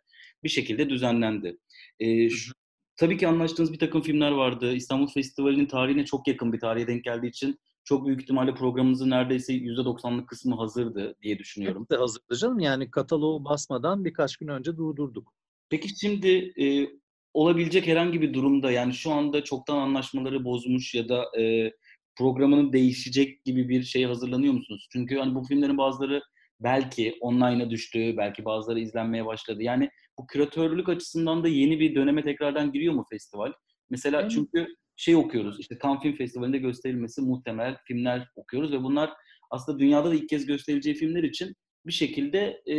bir 0.44 0.50
şekilde 0.50 0.90
düzenlendi. 0.90 1.58
Ee, 2.00 2.30
şu, 2.30 2.54
tabii 2.98 3.18
ki 3.18 3.28
anlaştığınız 3.28 3.74
bir 3.74 3.80
takım 3.80 4.02
filmler 4.02 4.32
vardı. 4.32 4.76
İstanbul 4.76 5.08
Festivali'nin 5.08 5.66
tarihine 5.66 6.06
çok 6.06 6.28
yakın 6.28 6.54
bir 6.54 6.60
tarihe 6.60 6.88
denk 6.88 7.04
geldiği 7.04 7.28
için 7.28 7.60
çok 7.84 8.06
büyük 8.06 8.22
ihtimalle 8.22 8.54
programımızın 8.54 9.10
neredeyse 9.10 9.54
%90'lık 9.54 10.30
kısmı 10.30 10.56
hazırdı 10.56 11.16
diye 11.22 11.40
düşünüyorum. 11.40 11.88
De 11.92 11.96
hazırdı 11.96 12.36
canım. 12.36 12.60
Yani 12.60 12.92
kataloğu 12.92 13.46
basmadan 13.46 14.06
birkaç 14.06 14.38
gün 14.38 14.48
önce 14.48 14.78
durdurduk. 14.78 15.35
Peki 15.70 16.00
şimdi 16.00 16.54
e, 16.62 16.88
olabilecek 17.34 17.88
herhangi 17.88 18.22
bir 18.22 18.34
durumda 18.34 18.72
yani 18.72 18.94
şu 18.94 19.12
anda 19.12 19.44
çoktan 19.44 19.78
anlaşmaları 19.78 20.46
bozmuş 20.46 20.94
ya 20.96 21.10
da 21.10 21.40
e, 21.40 21.72
programının 22.18 22.74
değişecek 22.74 23.46
gibi 23.46 23.70
bir 23.70 23.84
şey 23.84 24.04
hazırlanıyor 24.04 24.54
musunuz? 24.54 24.88
Çünkü 24.92 25.18
hani 25.18 25.36
bu 25.36 25.44
filmlerin 25.44 25.78
bazıları 25.78 26.22
belki 26.60 27.18
online'a 27.22 27.70
düştü, 27.70 28.18
belki 28.18 28.46
bazıları 28.46 28.80
izlenmeye 28.80 29.26
başladı. 29.26 29.64
Yani 29.64 29.90
bu 30.20 30.28
küratörlük 30.28 30.90
açısından 30.90 31.44
da 31.44 31.48
yeni 31.48 31.80
bir 31.80 31.96
döneme 31.96 32.24
tekrardan 32.24 32.72
giriyor 32.72 32.94
mu 32.94 33.06
festival? 33.10 33.52
Mesela 33.90 34.22
Evet. 34.22 34.32
çünkü 34.32 34.68
şey 34.96 35.16
okuyoruz, 35.16 35.60
işte 35.60 35.78
Cannes 35.84 36.02
Film 36.02 36.16
Festivali'nde 36.16 36.58
gösterilmesi 36.58 37.22
muhtemel 37.22 37.78
filmler 37.88 38.28
okuyoruz 38.36 38.72
ve 38.72 38.84
bunlar 38.84 39.14
aslında 39.52 39.80
dünyada 39.80 40.10
da 40.10 40.16
ilk 40.16 40.30
kez 40.30 40.46
gösterileceği 40.46 40.96
filmler 40.96 41.24
için 41.24 41.54
bir 41.86 41.94
şekilde 41.94 42.62
e, 42.68 42.76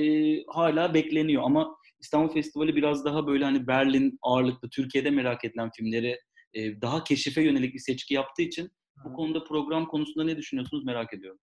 hala 0.49 0.95
bekleniyor. 0.95 1.43
Ama 1.43 1.77
İstanbul 2.07 2.33
Festivali 2.35 2.77
biraz 2.77 3.05
daha 3.05 3.27
böyle 3.27 3.45
hani 3.45 3.67
Berlin 3.67 4.19
ağırlıklı, 4.23 4.69
Türkiye'de 4.69 5.11
merak 5.11 5.45
edilen 5.45 5.71
filmleri 5.77 6.21
e, 6.55 6.81
daha 6.81 7.05
keşife 7.05 7.43
yönelik 7.43 7.75
bir 7.75 7.79
seçki 7.79 8.15
yaptığı 8.15 8.43
için 8.43 8.71
bu 9.05 9.13
konuda 9.13 9.45
program 9.45 9.87
konusunda 9.87 10.25
ne 10.25 10.37
düşünüyorsunuz 10.37 10.85
merak 10.85 11.15
ediyorum. 11.15 11.39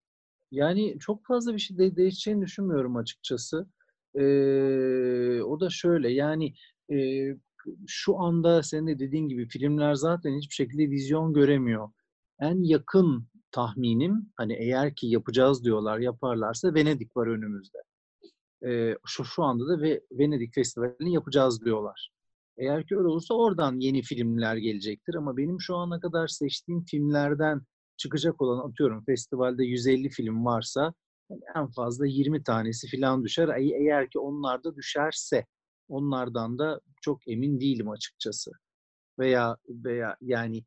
Yani 0.51 1.00
çok 1.00 1.25
fazla 1.25 1.53
bir 1.53 1.60
şey 1.60 1.77
de 1.77 1.96
değişeceğini 1.96 2.41
düşünmüyorum 2.41 2.96
açıkçası. 2.96 3.67
Ee, 4.15 5.41
o 5.41 5.60
da 5.60 5.70
şöyle 5.70 6.12
yani 6.12 6.53
e, 6.93 6.98
şu 7.88 8.20
anda 8.20 8.63
senin 8.63 8.88
de 8.88 9.00
dediğin 9.00 9.27
gibi 9.27 9.48
filmler 9.48 9.93
zaten 9.93 10.38
hiçbir 10.38 10.55
şekilde 10.55 10.89
vizyon 10.89 11.34
göremiyor. 11.34 11.89
En 12.39 12.63
yakın 12.63 13.27
tahminim 13.51 14.32
hani 14.38 14.53
eğer 14.53 14.96
ki 14.96 15.08
yapacağız 15.08 15.63
diyorlar 15.63 16.00
yaparlarsa 16.00 16.74
Venedik 16.74 17.17
var 17.17 17.27
önümüzde. 17.27 17.77
Ee, 18.67 18.96
şu 19.05 19.25
şu 19.25 19.43
anda 19.43 19.67
da 19.67 19.82
ve 19.82 20.01
Venedik 20.12 20.53
Festivali'ni 20.53 21.13
yapacağız 21.13 21.65
diyorlar. 21.65 22.10
Eğer 22.58 22.88
ki 22.88 22.98
öyle 22.98 23.08
olursa 23.08 23.34
oradan 23.34 23.79
yeni 23.79 24.01
filmler 24.01 24.55
gelecektir 24.58 25.15
ama 25.15 25.38
benim 25.38 25.62
şu 25.62 25.75
ana 25.75 26.00
kadar 26.00 26.27
seçtiğim 26.27 26.84
filmlerden 26.86 27.62
çıkacak 27.98 28.41
olan 28.41 28.70
atıyorum 28.70 29.03
festivalde 29.05 29.63
150 29.65 30.10
film 30.10 30.46
varsa 30.46 30.93
en 31.55 31.67
fazla 31.67 32.05
20 32.08 32.43
tanesi 32.43 32.98
falan 32.98 33.24
düşer. 33.24 33.48
E- 33.48 33.84
Eğer 33.84 34.10
ki 34.10 34.20
onlar 34.20 34.63
da 34.63 34.75
düşerse 34.75 35.46
onlardan 35.88 36.60
da 36.60 36.82
çok 37.01 37.27
emin 37.27 37.60
değilim 37.60 37.89
açıkçası. 37.89 38.51
Veya 39.20 39.58
veya 39.70 40.17
yani 40.22 40.63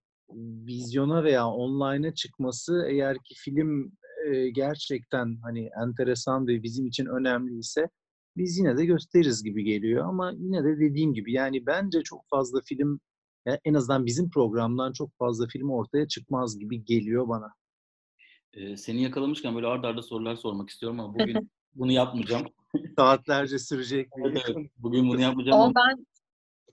vizyona 0.67 1.25
veya 1.25 1.49
online'a 1.49 2.15
çıkması 2.15 2.87
eğer 2.89 3.17
ki 3.19 3.35
film 3.35 3.93
e, 4.27 4.51
gerçekten 4.51 5.39
hani 5.43 5.71
enteresan 5.83 6.47
ve 6.47 6.63
bizim 6.63 6.87
için 6.87 7.07
önemliyse 7.07 7.89
biz 8.37 8.59
yine 8.59 8.77
de 8.77 8.87
gösteririz 8.87 9.45
gibi 9.45 9.65
geliyor 9.65 10.05
ama 10.09 10.33
yine 10.37 10.65
de 10.65 10.79
dediğim 10.81 11.15
gibi 11.15 11.33
yani 11.33 11.67
bence 11.67 12.03
çok 12.03 12.25
fazla 12.31 12.61
film 12.65 13.01
ya 13.47 13.61
en 13.65 13.75
azından 13.75 14.07
bizim 14.07 14.31
programdan 14.31 14.93
çok 14.93 15.11
fazla 15.19 15.47
film 15.47 15.71
ortaya 15.71 16.09
çıkmaz 16.09 16.59
gibi 16.59 16.85
geliyor 16.85 17.29
bana. 17.29 17.55
E, 18.53 18.77
seni 18.77 19.03
yakalamışken 19.03 19.55
böyle 19.55 19.67
arda 19.67 19.89
arda 19.89 20.03
sorular 20.03 20.37
sormak 20.37 20.71
istiyorum 20.71 21.01
ama 21.01 21.15
bugün 21.15 21.51
bunu 21.75 21.93
yapmayacağım. 21.93 22.47
Saatlerce 22.99 23.59
sürecek 23.59 24.09
bir 24.17 24.31
Evet, 24.31 24.43
evet. 24.49 24.71
Bugün 24.79 25.09
bunu 25.09 25.21
yapmayacağım 25.21 25.61
ama 25.61 25.73
ben 25.75 26.07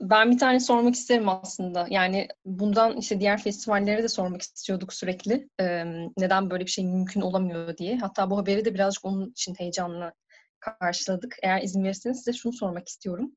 ben 0.01 0.31
bir 0.31 0.37
tane 0.37 0.59
sormak 0.59 0.95
isterim 0.95 1.29
aslında. 1.29 1.87
Yani 1.89 2.27
bundan 2.45 2.97
işte 2.97 3.19
diğer 3.19 3.41
festivallere 3.41 4.03
de 4.03 4.07
sormak 4.07 4.41
istiyorduk 4.41 4.93
sürekli. 4.93 5.49
Ee, 5.59 5.85
neden 6.17 6.49
böyle 6.49 6.65
bir 6.65 6.71
şey 6.71 6.85
mümkün 6.85 7.21
olamıyor 7.21 7.77
diye. 7.77 7.97
Hatta 7.97 8.29
bu 8.29 8.37
haberi 8.37 8.65
de 8.65 8.73
birazcık 8.73 9.05
onun 9.05 9.31
için 9.31 9.55
heyecanla 9.55 10.13
karşıladık. 10.59 11.35
Eğer 11.43 11.61
izin 11.61 11.83
verirseniz 11.83 12.17
size 12.17 12.33
şunu 12.33 12.53
sormak 12.53 12.87
istiyorum. 12.87 13.31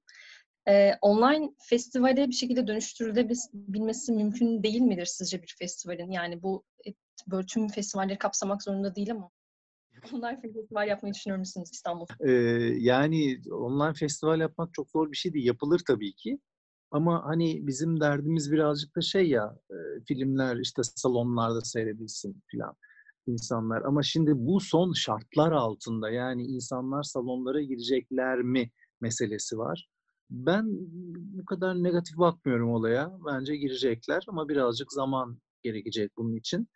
Ee, 0.69 0.95
online 1.01 1.51
festivale 1.63 2.29
bir 2.29 2.33
şekilde 2.33 2.67
dönüştürülebilmesi 2.67 4.13
mümkün 4.13 4.63
değil 4.63 4.81
midir 4.81 5.07
sizce 5.07 5.43
bir 5.43 5.57
festivalin? 5.59 6.11
Yani 6.11 6.43
bu 6.43 6.65
böyle 7.27 7.47
tüm 7.47 7.69
festivalleri 7.69 8.19
kapsamak 8.19 8.63
zorunda 8.63 8.95
değil 8.95 9.11
ama 9.11 9.31
online 10.13 10.41
festival 10.41 10.89
yapmayı 10.89 11.15
düşünür 11.15 11.37
müsünüz 11.37 11.71
İstanbul? 11.73 12.07
Ee, 12.21 12.33
yani 12.79 13.41
online 13.51 13.95
festival 13.95 14.41
yapmak 14.41 14.75
çok 14.75 14.91
zor 14.91 15.11
bir 15.11 15.17
şey 15.17 15.33
değil. 15.33 15.47
Yapılır 15.47 15.81
tabii 15.87 16.15
ki. 16.15 16.39
Ama 16.91 17.25
hani 17.25 17.67
bizim 17.67 18.01
derdimiz 18.01 18.53
birazcık 18.53 18.97
da 18.97 19.01
şey 19.01 19.29
ya, 19.29 19.57
e, 19.71 19.77
filmler 20.09 20.57
işte 20.57 20.83
salonlarda 20.83 21.61
seyredilsin 21.61 22.43
filan 22.47 22.75
insanlar. 23.27 23.83
Ama 23.83 24.03
şimdi 24.03 24.33
bu 24.35 24.61
son 24.61 24.93
şartlar 24.93 25.53
altında 25.53 26.11
yani 26.11 26.43
insanlar 26.43 27.03
salonlara 27.03 27.63
girecekler 27.63 28.39
mi 28.39 28.71
meselesi 29.01 29.59
var. 29.59 29.89
Ben 30.31 30.65
bu 31.09 31.45
kadar 31.45 31.83
negatif 31.83 32.19
bakmıyorum 32.19 32.71
olaya. 32.71 33.13
Bence 33.27 33.57
girecekler 33.57 34.25
ama 34.29 34.49
birazcık 34.49 34.93
zaman 34.93 35.39
gerekecek 35.63 36.13
bunun 36.17 36.37
için. 36.37 36.69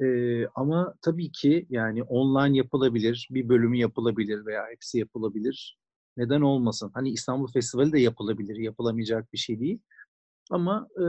Ee, 0.00 0.46
ama 0.54 0.94
tabii 1.02 1.32
ki 1.32 1.66
yani 1.70 2.02
online 2.02 2.56
yapılabilir, 2.56 3.28
bir 3.30 3.48
bölümü 3.48 3.78
yapılabilir 3.78 4.46
veya 4.46 4.66
hepsi 4.70 4.98
yapılabilir. 4.98 5.78
Neden 6.16 6.40
olmasın? 6.40 6.90
Hani 6.94 7.10
İstanbul 7.10 7.46
Festivali 7.46 7.92
de 7.92 8.00
yapılabilir, 8.00 8.56
yapılamayacak 8.56 9.32
bir 9.32 9.38
şey 9.38 9.60
değil. 9.60 9.78
Ama 10.50 10.88
e, 10.96 11.04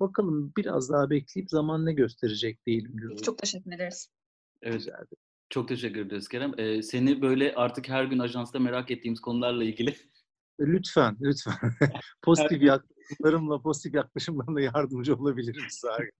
bakalım 0.00 0.52
biraz 0.56 0.90
daha 0.90 1.10
bekleyip 1.10 1.50
zaman 1.50 1.86
ne 1.86 1.92
gösterecek 1.92 2.66
değilim 2.66 2.98
diyorum. 2.98 3.16
Çok 3.16 3.38
teşekkür 3.38 3.72
ederiz. 3.72 4.10
evet, 4.62 4.82
ederim. 4.82 5.06
çok 5.50 5.68
teşekkür 5.68 6.00
ederiz 6.00 6.28
Kerem. 6.28 6.60
E, 6.60 6.82
seni 6.82 7.22
böyle 7.22 7.54
artık 7.54 7.88
her 7.88 8.04
gün 8.04 8.18
ajansta 8.18 8.58
merak 8.58 8.90
ettiğimiz 8.90 9.20
konularla 9.20 9.64
ilgili 9.64 9.94
Lütfen, 10.60 11.16
lütfen. 11.20 11.54
pozitif 12.22 12.62
yaklaşımlarımla, 12.62 13.62
pozitif 13.62 13.94
yaklaşımlarla 13.94 14.60
yardımcı 14.60 15.14
olabilirim 15.16 15.64
size. 15.68 16.10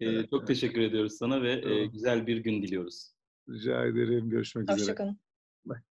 E, 0.00 0.26
çok 0.26 0.46
teşekkür 0.46 0.80
ediyoruz 0.80 1.12
sana 1.18 1.42
ve 1.42 1.52
e, 1.52 1.62
Tamam. 1.62 1.90
güzel 1.90 2.26
bir 2.26 2.36
gün 2.36 2.62
diliyoruz. 2.62 3.12
Rica 3.48 3.86
ederim. 3.86 4.30
Görüşmek 4.30 4.64
üzere. 4.64 4.80
Hoşçakalın. 4.80 5.18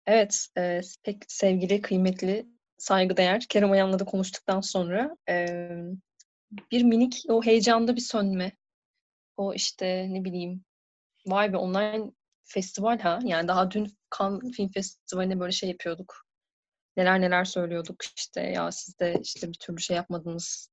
Evet, 0.05 0.47
e, 0.57 0.81
pek 1.03 1.23
sevgili, 1.27 1.81
kıymetli, 1.81 2.47
saygıdeğer 2.77 3.45
Kerem 3.49 3.71
Ayan'la 3.71 3.99
da 3.99 4.05
konuştuktan 4.05 4.61
sonra 4.61 5.17
e, 5.29 5.47
bir 6.71 6.83
minik 6.83 7.23
o 7.29 7.43
heyecanda 7.43 7.95
bir 7.95 8.01
sönme. 8.01 8.51
O 9.37 9.53
işte 9.53 10.07
ne 10.09 10.23
bileyim 10.23 10.65
vay 11.25 11.53
be 11.53 11.57
online 11.57 12.11
festival 12.43 12.99
ha. 12.99 13.19
Yani 13.23 13.47
daha 13.47 13.71
dün 13.71 13.97
Cannes 14.19 14.55
Film 14.55 14.69
Festivali'ne 14.69 15.39
böyle 15.39 15.51
şey 15.51 15.69
yapıyorduk. 15.69 16.27
Neler 16.97 17.21
neler 17.21 17.45
söylüyorduk 17.45 17.95
işte 18.17 18.41
ya 18.41 18.71
siz 18.71 18.99
de 18.99 19.19
işte 19.23 19.47
bir 19.47 19.57
türlü 19.59 19.79
şey 19.79 19.95
yapmadınız. 19.95 20.69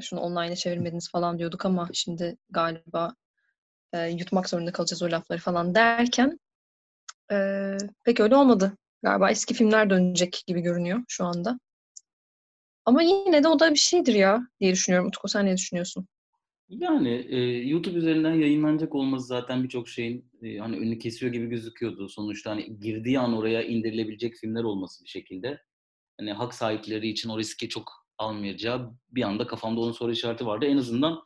Şunu 0.00 0.20
online'a 0.20 0.56
çevirmediniz 0.56 1.10
falan 1.10 1.38
diyorduk 1.38 1.66
ama 1.66 1.88
şimdi 1.92 2.36
galiba 2.50 3.14
yutmak 4.10 4.48
zorunda 4.48 4.72
kalacağız 4.72 5.02
o 5.02 5.10
lafları 5.10 5.38
falan 5.38 5.74
derken 5.74 6.38
pek 8.04 8.20
öyle 8.20 8.36
olmadı. 8.36 8.76
Galiba 9.02 9.30
eski 9.30 9.54
filmler 9.54 9.90
dönecek 9.90 10.42
gibi 10.46 10.60
görünüyor 10.60 11.00
şu 11.08 11.24
anda. 11.24 11.58
Ama 12.84 13.02
yine 13.02 13.44
de 13.44 13.48
o 13.48 13.58
da 13.58 13.70
bir 13.70 13.78
şeydir 13.78 14.14
ya 14.14 14.40
diye 14.60 14.72
düşünüyorum. 14.72 15.08
Utku 15.08 15.28
sen 15.28 15.46
ne 15.46 15.56
düşünüyorsun? 15.56 16.06
Yani 16.68 17.26
e, 17.28 17.38
YouTube 17.68 17.98
üzerinden 17.98 18.34
yayınlanacak 18.34 18.94
olması 18.94 19.26
zaten 19.26 19.64
birçok 19.64 19.88
şeyin 19.88 20.30
e, 20.42 20.58
hani 20.58 20.76
önünü 20.76 20.98
kesiyor 20.98 21.32
gibi 21.32 21.46
gözüküyordu. 21.46 22.08
Sonuçta 22.08 22.50
hani 22.50 22.80
girdiği 22.80 23.18
an 23.18 23.36
oraya 23.36 23.62
indirilebilecek 23.62 24.36
filmler 24.36 24.62
olması 24.62 25.04
bir 25.04 25.08
şekilde. 25.08 25.62
Hani 26.18 26.32
hak 26.32 26.54
sahipleri 26.54 27.08
için 27.08 27.28
o 27.28 27.38
riski 27.38 27.68
çok 27.68 28.01
almayacağı 28.22 28.90
bir 29.10 29.22
anda 29.22 29.46
kafamda 29.46 29.80
onun 29.80 29.92
soru 29.92 30.12
işareti 30.12 30.46
vardı. 30.46 30.66
En 30.66 30.76
azından 30.76 31.22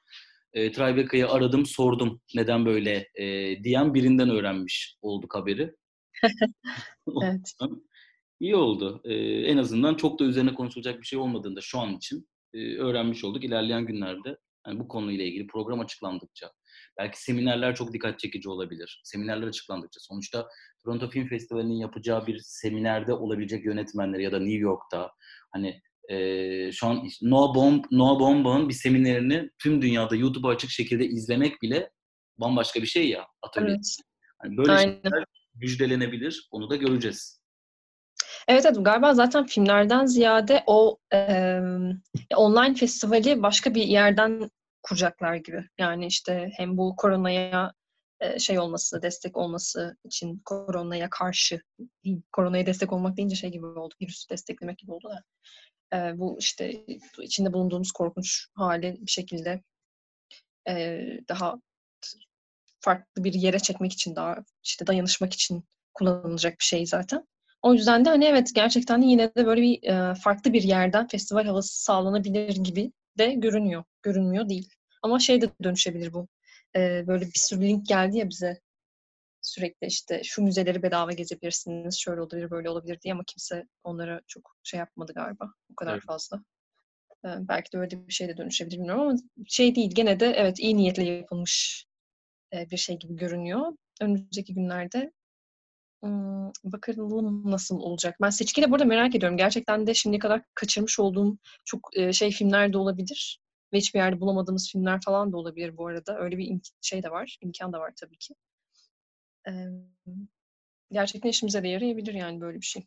e, 0.53 0.73
Tribeca'yı 0.73 1.29
aradım, 1.29 1.67
sordum 1.67 2.21
neden 2.35 2.67
böyle 2.67 3.09
e, 3.15 3.25
diyen 3.65 3.95
birinden 3.95 4.31
öğrenmiş 4.31 4.97
olduk 5.03 5.35
haberi. 5.35 5.75
evet. 7.23 7.53
İyi 8.41 8.57
oldu. 8.57 9.01
E, 9.05 9.15
en 9.25 9.57
azından 9.57 9.95
çok 9.95 10.21
da 10.21 10.25
üzerine 10.25 10.55
konuşulacak 10.55 11.01
bir 11.01 11.07
şey 11.07 11.19
olmadığında 11.19 11.61
şu 11.61 11.79
an 11.79 11.97
için 11.97 12.29
e, 12.55 12.77
öğrenmiş 12.77 13.25
olduk. 13.25 13.45
İlerleyen 13.45 13.87
günlerde 13.87 14.37
yani 14.67 14.81
bu 14.81 14.89
konuyla 14.89 15.25
ilgili 15.25 15.47
program 15.47 15.81
açıklandıkça, 15.81 16.53
belki 16.99 17.23
seminerler 17.23 17.75
çok 17.75 17.93
dikkat 17.93 18.19
çekici 18.19 18.49
olabilir. 18.49 19.01
Seminerler 19.05 19.47
açıklandıkça, 19.47 20.01
sonuçta 20.01 20.49
Toronto 20.85 21.11
Film 21.11 21.29
Festivali'nin 21.29 21.79
yapacağı 21.79 22.27
bir 22.27 22.39
seminerde 22.39 23.13
olabilecek 23.13 23.65
yönetmenler 23.65 24.19
ya 24.19 24.33
da 24.33 24.39
New 24.39 24.59
York'ta 24.59 25.13
hani 25.53 25.81
e, 26.09 26.73
şu 26.73 26.87
an 26.87 27.09
Noah, 27.23 27.55
Bomb, 27.55 27.85
Noah 27.91 28.21
Baumbach'ın 28.21 28.69
bir 28.69 28.75
seminerini 28.75 29.51
tüm 29.59 29.83
dünyada 29.83 30.17
YouTube'a 30.17 30.51
açık 30.51 30.71
şekilde 30.71 31.07
izlemek 31.07 31.63
bile 31.63 31.91
bambaşka 32.39 32.83
bir 32.83 32.87
şey 32.87 33.09
ya 33.09 33.27
atölye. 33.43 33.71
Evet. 33.71 33.97
Yani 34.45 34.57
böyle 34.57 34.73
Aynen. 34.73 35.01
şeyler 35.03 35.25
müjdelenebilir. 35.55 36.49
Onu 36.51 36.71
da 36.71 36.77
göreceğiz. 36.77 37.41
Evet 38.49 38.67
evet 38.67 38.77
galiba 38.81 39.15
zaten 39.15 39.47
filmlerden 39.47 40.07
ziyade 40.07 40.63
o 40.67 40.99
e, 41.15 41.61
online 42.37 42.75
festivali 42.75 43.43
başka 43.43 43.75
bir 43.75 43.83
yerden 43.83 44.51
kuracaklar 44.83 45.35
gibi. 45.35 45.65
Yani 45.79 46.07
işte 46.07 46.51
hem 46.57 46.77
bu 46.77 46.97
koronaya 46.97 47.73
e, 48.21 48.39
şey 48.39 48.59
olması, 48.59 49.03
destek 49.03 49.37
olması 49.37 49.97
için 50.05 50.43
koronaya 50.45 51.11
karşı, 51.11 51.61
koronaya 52.33 52.67
destek 52.67 52.93
olmak 52.93 53.17
deyince 53.17 53.37
şey 53.37 53.51
gibi 53.51 53.67
oldu, 53.67 53.95
virüsü 54.03 54.29
desteklemek 54.29 54.79
gibi 54.79 54.93
oldu 54.93 55.09
da. 55.09 55.23
E, 55.95 56.19
bu 56.19 56.37
işte 56.39 56.85
içinde 57.23 57.53
bulunduğumuz 57.53 57.93
korkunç 57.93 58.47
hali 58.55 58.99
bir 59.01 59.11
şekilde 59.11 59.63
e, 60.69 61.01
daha 61.29 61.61
farklı 62.81 63.25
bir 63.25 63.35
yere 63.35 63.59
çekmek 63.59 63.93
için, 63.93 64.17
daha 64.17 64.37
işte 64.65 64.87
dayanışmak 64.87 65.33
için 65.33 65.65
kullanılacak 65.95 66.59
bir 66.59 66.65
şey 66.65 66.87
zaten. 66.87 67.27
O 67.63 67.75
yüzden 67.75 68.05
de 68.05 68.09
hani 68.09 68.25
evet 68.25 68.51
gerçekten 68.55 69.01
yine 69.03 69.35
de 69.35 69.47
böyle 69.47 69.63
bir 69.63 69.83
e, 69.83 70.15
farklı 70.15 70.53
bir 70.53 70.63
yerden 70.63 71.09
festival 71.09 71.45
havası 71.45 71.83
sağlanabilir 71.83 72.57
gibi 72.57 72.93
de 73.19 73.33
görünüyor. 73.33 73.85
Görünmüyor 74.03 74.49
değil. 74.49 74.69
Ama 75.03 75.19
şey 75.19 75.41
de 75.41 75.51
dönüşebilir 75.63 76.13
bu. 76.13 76.29
E, 76.77 77.05
böyle 77.07 77.27
bir 77.27 77.39
sürü 77.39 77.61
link 77.61 77.87
geldi 77.87 78.19
ya 78.19 78.29
bize 78.29 78.61
sürekli 79.47 79.87
işte 79.87 80.23
şu 80.25 80.43
müzeleri 80.43 80.83
bedava 80.83 81.13
gezebilirsiniz, 81.13 81.99
şöyle 81.99 82.21
olabilir, 82.21 82.51
böyle 82.51 82.71
olabilir 82.71 83.01
diye 83.01 83.15
ama 83.15 83.25
kimse 83.27 83.67
onlara 83.85 84.21
çok 84.27 84.57
şey 84.63 84.79
yapmadı 84.79 85.13
galiba. 85.15 85.53
O 85.73 85.75
kadar 85.75 85.93
evet. 85.93 86.03
fazla. 86.07 86.45
Ee, 87.25 87.29
belki 87.41 87.73
de 87.73 87.79
öyle 87.79 88.07
bir 88.09 88.13
şey 88.13 88.29
de 88.29 88.37
dönüşebilir 88.37 88.77
bilmiyorum 88.79 89.03
ama 89.03 89.19
şey 89.49 89.75
değil. 89.75 89.91
Gene 89.95 90.21
de 90.21 90.27
evet 90.27 90.61
iyi 90.61 90.77
niyetle 90.77 91.05
yapılmış 91.05 91.87
e, 92.55 92.71
bir 92.71 92.77
şey 92.77 92.99
gibi 92.99 93.17
görünüyor. 93.17 93.73
Önümüzdeki 94.01 94.55
günlerde 94.55 95.13
Hmm, 96.03 96.51
bakalım 96.65 97.51
nasıl 97.51 97.81
olacak. 97.81 98.17
Ben 98.23 98.31
seçkiyi 98.31 98.67
de 98.67 98.71
burada 98.71 98.85
merak 98.85 99.15
ediyorum. 99.15 99.37
Gerçekten 99.37 99.87
de 99.87 99.95
şimdiye 99.95 100.19
kadar 100.19 100.43
kaçırmış 100.55 101.01
olduğum 101.01 101.39
çok 101.65 101.91
e, 101.97 102.13
şey 102.13 102.31
filmler 102.31 102.73
de 102.73 102.79
olabilir. 102.79 103.41
Ve 103.73 103.79
hiçbir 103.79 103.99
yerde 103.99 104.21
bulamadığımız 104.21 104.73
filmler 104.73 105.01
falan 105.05 105.33
da 105.33 105.37
olabilir 105.37 105.77
bu 105.77 105.87
arada. 105.87 106.19
Öyle 106.19 106.39
bir 106.39 106.61
şey 106.81 107.03
de 107.03 107.11
var. 107.11 107.39
imkan 107.41 107.73
da 107.73 107.81
var 107.81 107.93
tabii 108.01 108.17
ki. 108.19 108.35
Gerçekten 110.93 111.31
işimize 111.31 111.63
de 111.63 111.69
yarayabilir 111.69 112.15
yani 112.15 112.41
böyle 112.41 112.61
bir 112.61 112.67
şey. 112.67 112.87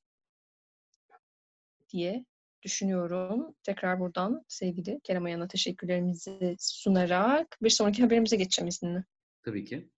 Diye 1.89 2.25
düşünüyorum. 2.61 3.55
Tekrar 3.63 3.99
buradan 3.99 4.45
sevgili 4.47 4.99
Kerem 5.03 5.25
Ayan'a 5.25 5.47
teşekkürlerimizi 5.47 6.55
sunarak 6.59 7.57
bir 7.61 7.69
sonraki 7.69 8.03
haberimize 8.03 8.35
geçeceğim 8.35 8.67
izninle. 8.67 9.03
Tabii 9.43 9.65
ki. 9.65 9.89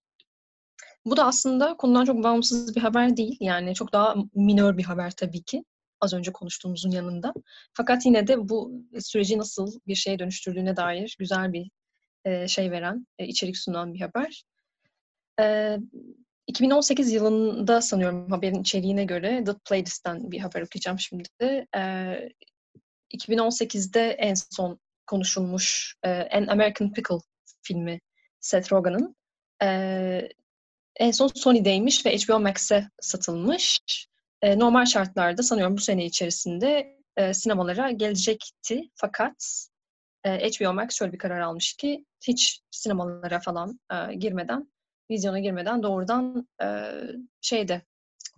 Bu 1.06 1.18
da 1.18 1.26
aslında 1.26 1.78
konudan 1.78 2.06
çok 2.06 2.24
bağımsız 2.24 2.76
bir 2.76 2.82
haber 2.82 3.18
değil. 3.18 3.38
Yani 3.40 3.76
çok 3.76 3.94
daha 3.94 4.16
minör 4.36 4.78
bir 4.78 4.84
haber 4.84 5.12
tabii 5.12 5.44
ki. 5.44 5.64
Az 6.00 6.14
önce 6.14 6.32
konuştuğumuzun 6.32 6.92
yanında. 6.92 7.34
Fakat 7.74 8.06
yine 8.06 8.28
de 8.28 8.50
bu 8.50 8.84
süreci 9.00 9.38
nasıl 9.38 9.80
bir 9.88 9.96
şeye 9.96 10.20
dönüştürdüğüne 10.20 10.76
dair 10.76 11.16
güzel 11.20 11.54
bir 11.54 11.72
e, 12.26 12.48
şey 12.48 12.72
veren, 12.72 13.08
e, 13.20 13.28
içerik 13.28 13.58
sunan 13.58 13.94
bir 13.94 14.02
haber. 14.02 14.44
E, 16.52 16.54
2018 16.54 17.12
yılında 17.12 17.82
sanıyorum 17.82 18.32
haberin 18.32 18.62
içeriğine 18.62 19.06
göre 19.06 19.44
The 19.44 19.54
Playlist'ten 19.70 20.32
bir 20.32 20.40
haber 20.40 20.62
okuyacağım 20.62 21.00
şimdi. 21.00 21.30
E, 21.76 21.80
2018'de 23.14 24.10
en 24.10 24.34
son 24.34 24.80
konuşulmuş 25.08 25.96
e, 26.04 26.10
An 26.10 26.48
American 26.48 26.94
Pickle 26.94 27.18
filmi 27.62 28.00
Seth 28.40 28.74
Rogen'ın 28.74 29.16
e, 29.64 30.30
en 30.96 31.12
son 31.12 31.28
Sony'deymiş 31.28 32.06
ve 32.06 32.18
HBO 32.18 32.40
Max'e 32.40 32.90
satılmış. 33.02 33.82
E, 34.42 34.60
normal 34.60 34.86
şartlarda 34.86 35.44
sanıyorum 35.44 35.78
bu 35.78 35.82
sene 35.82 36.06
içerisinde 36.06 36.98
e, 37.18 37.34
sinemalara 37.34 37.92
gelecekti. 37.92 38.90
Fakat 38.96 39.68
e, 40.24 40.50
HBO 40.50 40.74
Max 40.74 40.96
şöyle 40.96 41.14
bir 41.14 41.18
karar 41.18 41.40
almış 41.40 41.74
ki 41.74 42.06
hiç 42.28 42.62
sinemalara 42.72 43.40
falan 43.40 43.80
e, 43.94 44.16
girmeden, 44.16 44.71
vizyona 45.12 45.40
girmeden 45.40 45.84
doğrudan 45.84 46.48
e, 46.64 46.68
şeyde 47.42 47.82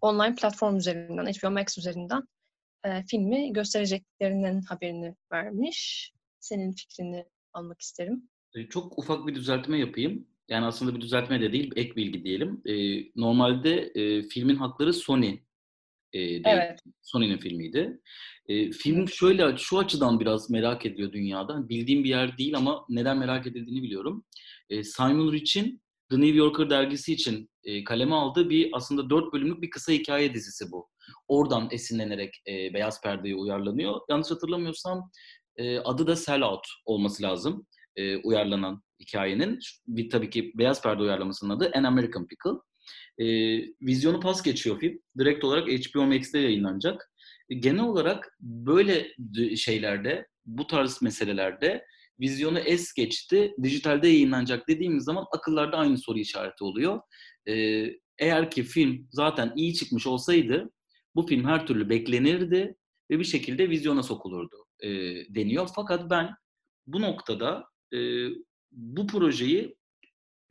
online 0.02 0.36
platform 0.36 0.78
üzerinden, 0.78 1.26
HBO 1.26 1.52
Max 1.52 1.78
üzerinden 1.78 2.24
e, 2.86 3.04
filmi 3.08 3.54
göstereceklerinin 3.54 4.62
haberini 4.62 5.16
vermiş. 5.32 6.12
Senin 6.40 6.72
fikrini 6.72 7.26
almak 7.54 7.82
isterim. 7.82 8.30
E, 8.56 8.68
çok 8.68 9.00
ufak 9.00 9.28
bir 9.28 9.36
düzeltme 9.36 9.80
yapayım. 9.80 10.28
Yani 10.50 10.66
aslında 10.66 10.96
bir 10.96 11.02
düzeltme 11.02 11.42
de 11.42 11.52
değil, 11.54 11.72
ek 11.76 11.96
bilgi 11.96 12.24
diyelim. 12.24 12.62
E, 12.66 12.74
normalde 13.16 13.92
e, 13.96 14.24
filmin 14.24 14.56
hakları 14.56 14.94
Sony 14.94 15.40
e, 16.14 16.20
değil. 16.20 16.44
Evet. 16.46 16.80
Sony'nin 17.02 17.38
filmiydi. 17.38 18.02
E, 18.48 18.72
film 18.72 19.10
şöyle 19.10 19.58
şu 19.58 19.80
açıdan 19.80 20.20
biraz 20.20 20.50
merak 20.50 20.86
ediliyor 20.86 21.12
dünyada. 21.12 21.70
Bildiğim 21.70 22.04
bir 22.04 22.10
yer 22.10 22.38
değil 22.38 22.58
ama 22.58 22.86
neden 22.90 23.18
merak 23.18 23.48
edildiğini 23.48 23.84
biliyorum. 23.84 24.26
E, 24.70 24.84
Simon 24.84 25.32
Rich'in 25.32 25.83
The 26.14 26.22
New 26.22 26.38
Yorker 26.38 26.70
dergisi 26.70 27.14
için 27.14 27.50
e, 27.64 27.84
kaleme 27.84 28.16
aldığı 28.16 28.50
bir 28.50 28.70
aslında 28.74 29.10
dört 29.10 29.34
bölümlük 29.34 29.62
bir 29.62 29.70
kısa 29.70 29.92
hikaye 29.92 30.34
dizisi 30.34 30.72
bu. 30.72 30.90
Oradan 31.28 31.68
esinlenerek 31.72 32.42
e, 32.48 32.74
Beyaz 32.74 33.02
Perde'ye 33.02 33.36
uyarlanıyor. 33.36 34.02
Yanlış 34.10 34.32
hatırlamıyorsam 34.32 35.12
e, 35.58 35.80
adı 35.80 36.08
da 36.08 36.16
Sell 36.16 36.42
Out 36.42 36.68
olması 36.86 37.24
lazım 37.24 37.68
e, 37.96 38.18
uyarlanan 38.18 38.84
hikayenin. 39.00 39.60
Bir 39.88 40.10
tabii 40.10 40.30
ki 40.30 40.52
Beyaz 40.56 40.84
Perde 40.84 41.02
uyarlamasının 41.04 41.56
adı 41.56 41.72
An 41.76 41.84
American 41.84 42.28
Pickle. 42.28 42.60
E, 43.18 43.26
vizyonu 43.82 44.20
pas 44.20 44.44
geçiyor 44.44 44.80
film. 44.80 45.00
Direkt 45.20 45.44
olarak 45.44 45.68
HBO 45.68 46.06
Max'te 46.06 46.40
yayınlanacak. 46.40 47.12
E, 47.50 47.56
genel 47.56 47.84
olarak 47.84 48.38
böyle 48.40 49.08
şeylerde, 49.56 50.28
bu 50.46 50.68
tarz 50.68 51.02
meselelerde 51.02 51.86
vizyonu 52.24 52.60
es 52.60 52.94
geçti, 52.94 53.56
dijitalde 53.64 54.08
yayınlanacak 54.08 54.68
dediğimiz 54.68 55.04
zaman 55.04 55.26
akıllarda 55.36 55.78
aynı 55.78 55.98
soru 55.98 56.20
işareti 56.20 56.64
oluyor. 56.64 57.02
E, 57.48 57.54
eğer 58.18 58.52
ki 58.52 58.64
film 58.64 59.08
zaten 59.12 59.54
iyi 59.56 59.74
çıkmış 59.74 60.08
olsaydı 60.08 60.72
bu 61.16 61.28
film 61.28 61.46
her 61.46 61.68
türlü 61.68 61.90
beklenirdi 61.90 62.76
ve 63.12 63.20
bir 63.20 63.24
şekilde 63.24 63.70
vizyona 63.70 64.04
sokulurdu 64.04 64.66
e, 64.80 64.90
deniyor. 65.36 65.70
Fakat 65.76 66.10
ben 66.10 66.30
bu 66.88 67.02
noktada 67.02 67.66
e, 67.94 67.98
bu 68.72 69.08
projeyi 69.08 69.76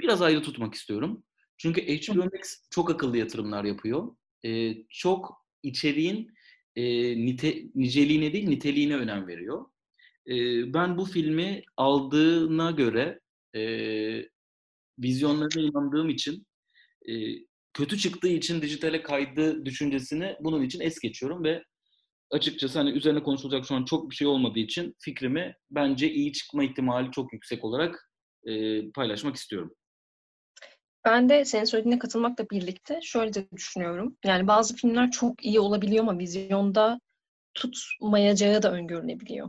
biraz 0.00 0.22
ayrı 0.22 0.42
tutmak 0.42 0.74
istiyorum. 0.74 1.24
Çünkü 1.56 1.80
HBO 1.82 2.24
Max 2.24 2.68
çok 2.70 2.90
akıllı 2.90 3.18
yatırımlar 3.18 3.64
yapıyor. 3.64 4.16
E, 4.44 4.74
çok 4.88 5.46
içeriğin 5.62 6.34
e, 6.76 6.84
nite, 7.26 7.64
niceliğine 7.74 8.32
değil 8.32 8.48
niteliğine 8.48 8.96
önem 8.96 9.26
veriyor. 9.26 9.64
Ben 10.74 10.98
bu 10.98 11.04
filmi 11.04 11.62
aldığına 11.76 12.70
göre 12.70 13.20
e, 13.54 13.62
vizyonlarına 14.98 15.62
inandığım 15.62 16.08
için 16.08 16.46
e, 17.08 17.12
kötü 17.74 17.98
çıktığı 17.98 18.28
için 18.28 18.62
dijitale 18.62 19.02
kaydı 19.02 19.64
düşüncesini 19.64 20.36
bunun 20.40 20.62
için 20.62 20.80
es 20.80 20.98
geçiyorum 20.98 21.44
ve 21.44 21.64
açıkçası 22.30 22.78
hani 22.78 22.90
üzerine 22.90 23.22
konuşulacak 23.22 23.66
şu 23.66 23.74
an 23.74 23.84
çok 23.84 24.10
bir 24.10 24.14
şey 24.14 24.26
olmadığı 24.26 24.58
için 24.58 24.96
fikrimi 24.98 25.54
bence 25.70 26.10
iyi 26.10 26.32
çıkma 26.32 26.64
ihtimali 26.64 27.10
çok 27.10 27.32
yüksek 27.32 27.64
olarak 27.64 28.10
e, 28.44 28.82
paylaşmak 28.90 29.36
istiyorum. 29.36 29.74
Ben 31.04 31.28
de 31.28 31.44
senin 31.44 31.64
söylediğine 31.64 31.98
katılmakla 31.98 32.50
birlikte 32.50 33.00
şöyle 33.02 33.34
de 33.34 33.50
düşünüyorum. 33.50 34.16
Yani 34.24 34.46
bazı 34.46 34.76
filmler 34.76 35.10
çok 35.10 35.44
iyi 35.44 35.60
olabiliyor 35.60 36.02
ama 36.02 36.18
vizyonda 36.18 37.00
tutmayacağı 37.54 38.62
da 38.62 38.72
öngörülebiliyor. 38.72 39.48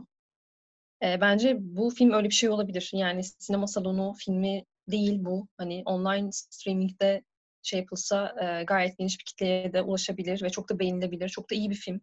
E, 1.04 1.20
bence 1.20 1.56
bu 1.60 1.90
film 1.90 2.12
öyle 2.12 2.28
bir 2.28 2.34
şey 2.34 2.48
olabilir. 2.48 2.90
Yani 2.92 3.24
sinema 3.24 3.66
salonu 3.66 4.12
filmi 4.18 4.64
değil 4.90 5.24
bu. 5.24 5.48
Hani 5.58 5.82
online 5.86 6.28
streamingde 6.32 7.22
şey 7.62 7.80
yapılsa 7.80 8.34
e, 8.42 8.64
gayet 8.64 8.98
geniş 8.98 9.18
bir 9.18 9.24
kitleye 9.24 9.72
de 9.72 9.82
ulaşabilir 9.82 10.42
ve 10.42 10.50
çok 10.50 10.68
da 10.70 10.78
beğenilebilir. 10.78 11.28
Çok 11.28 11.50
da 11.50 11.54
iyi 11.54 11.70
bir 11.70 11.74
film 11.74 12.00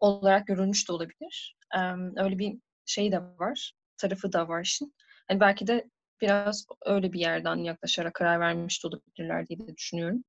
olarak 0.00 0.46
görülmüş 0.46 0.88
de 0.88 0.92
olabilir. 0.92 1.56
E, 1.74 1.78
öyle 2.16 2.38
bir 2.38 2.58
şey 2.86 3.12
de 3.12 3.20
var. 3.22 3.72
Tarafı 3.96 4.32
da 4.32 4.48
var 4.48 4.62
işin. 4.62 4.94
Hani 5.28 5.40
belki 5.40 5.66
de 5.66 5.90
biraz 6.20 6.66
öyle 6.86 7.12
bir 7.12 7.20
yerden 7.20 7.56
yaklaşarak 7.56 8.14
karar 8.14 8.40
vermiş 8.40 8.84
de 8.84 8.88
olabilirler 8.88 9.48
diye 9.48 9.58
de 9.58 9.76
düşünüyorum. 9.76 10.24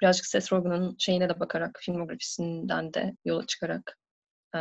Birazcık 0.00 0.26
Seth 0.26 0.52
Rogen'ın 0.52 0.96
şeyine 0.98 1.28
de 1.28 1.40
bakarak, 1.40 1.78
filmografisinden 1.82 2.94
de 2.94 3.16
yola 3.24 3.46
çıkarak 3.46 3.98
e, 4.54 4.58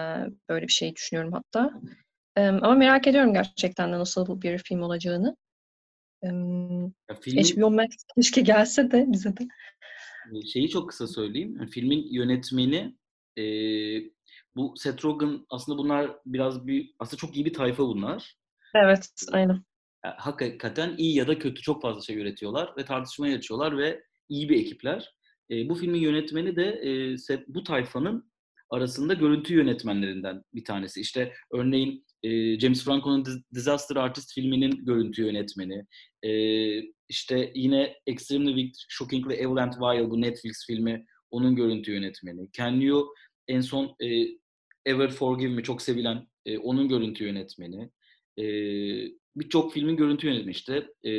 böyle 0.50 0.68
bir 0.68 0.72
şey 0.72 0.96
düşünüyorum 0.96 1.34
hatta. 1.34 1.72
Ama 2.36 2.76
merak 2.76 3.08
ediyorum 3.08 3.34
gerçekten 3.34 3.94
de 3.94 4.00
nasıl 4.00 4.42
bir 4.42 4.58
film 4.58 4.82
olacağını. 4.82 5.38
Ya 6.24 7.16
filmin, 7.22 7.44
HBO 7.44 7.72
Max 7.72 7.90
keşke 8.16 8.42
gelse 8.42 8.92
de 8.92 9.06
bize 9.08 9.38
de. 9.38 9.48
Şeyi 10.54 10.70
çok 10.70 10.90
kısa 10.90 11.08
söyleyeyim. 11.08 11.68
Filmin 11.72 12.08
yönetmeni 12.12 12.96
e, 13.38 13.44
bu 14.56 14.74
Seth 14.78 15.06
Rogen 15.06 15.46
aslında 15.50 15.78
bunlar 15.78 16.12
biraz 16.26 16.68
bir 16.68 16.96
aslında 17.00 17.18
çok 17.18 17.36
iyi 17.36 17.46
bir 17.46 17.54
tayfa 17.54 17.84
bunlar. 17.84 18.36
Evet, 18.76 19.10
aynen 19.32 19.64
hakikaten 20.04 20.96
iyi 20.98 21.16
ya 21.16 21.28
da 21.28 21.40
kötü 21.40 21.62
çok 21.62 21.82
fazla 21.82 22.02
şey 22.02 22.18
üretiyorlar 22.18 22.74
ve 22.78 22.86
tartışmaya 22.86 23.38
açıyorlar 23.38 23.78
ve 23.78 24.04
iyi 24.30 24.50
bir 24.50 24.60
ekipler. 24.60 25.16
E, 25.52 25.70
bu 25.70 25.76
filmin 25.76 26.00
yönetmeni 26.00 26.56
de 26.56 26.66
e, 26.66 27.18
bu 27.48 27.64
tayfanın 27.64 28.32
arasında 28.70 29.14
görüntü 29.14 29.54
yönetmenlerinden 29.54 30.44
bir 30.54 30.66
tanesi. 30.66 31.02
İşte 31.02 31.34
örneğin 31.52 32.06
e, 32.24 32.60
James 32.60 32.84
Franco'nun 32.84 33.26
Disaster 33.54 33.96
Artist 33.96 34.34
filminin 34.34 34.86
görüntü 34.86 35.22
yönetmeni. 35.22 35.86
E, 36.24 36.32
işte 37.10 37.52
yine 37.56 37.96
Extremely 38.08 38.56
Wicked, 38.56 38.86
Shockingly 38.90 39.34
Evil 39.34 39.58
and 39.58 39.74
Vile 39.74 40.10
bu 40.10 40.22
Netflix 40.22 40.68
filmi 40.68 41.06
onun 41.32 41.56
görüntü 41.56 41.92
yönetmeni. 41.92 42.50
Can 42.54 42.80
You 42.80 43.14
en 43.48 43.62
son 43.62 43.96
e, 44.00 44.28
Ever 44.86 45.12
Forgive 45.12 45.54
Me 45.54 45.64
çok 45.64 45.82
sevilen 45.82 46.28
e, 46.46 46.58
onun 46.58 46.90
görüntü 46.90 47.24
yönetmeni. 47.24 47.90
E, 48.38 48.44
birçok 49.36 49.74
filmin 49.74 49.98
görüntü 49.98 50.28
yönetmeni 50.28 50.52
işte. 50.52 50.76
E, 51.04 51.12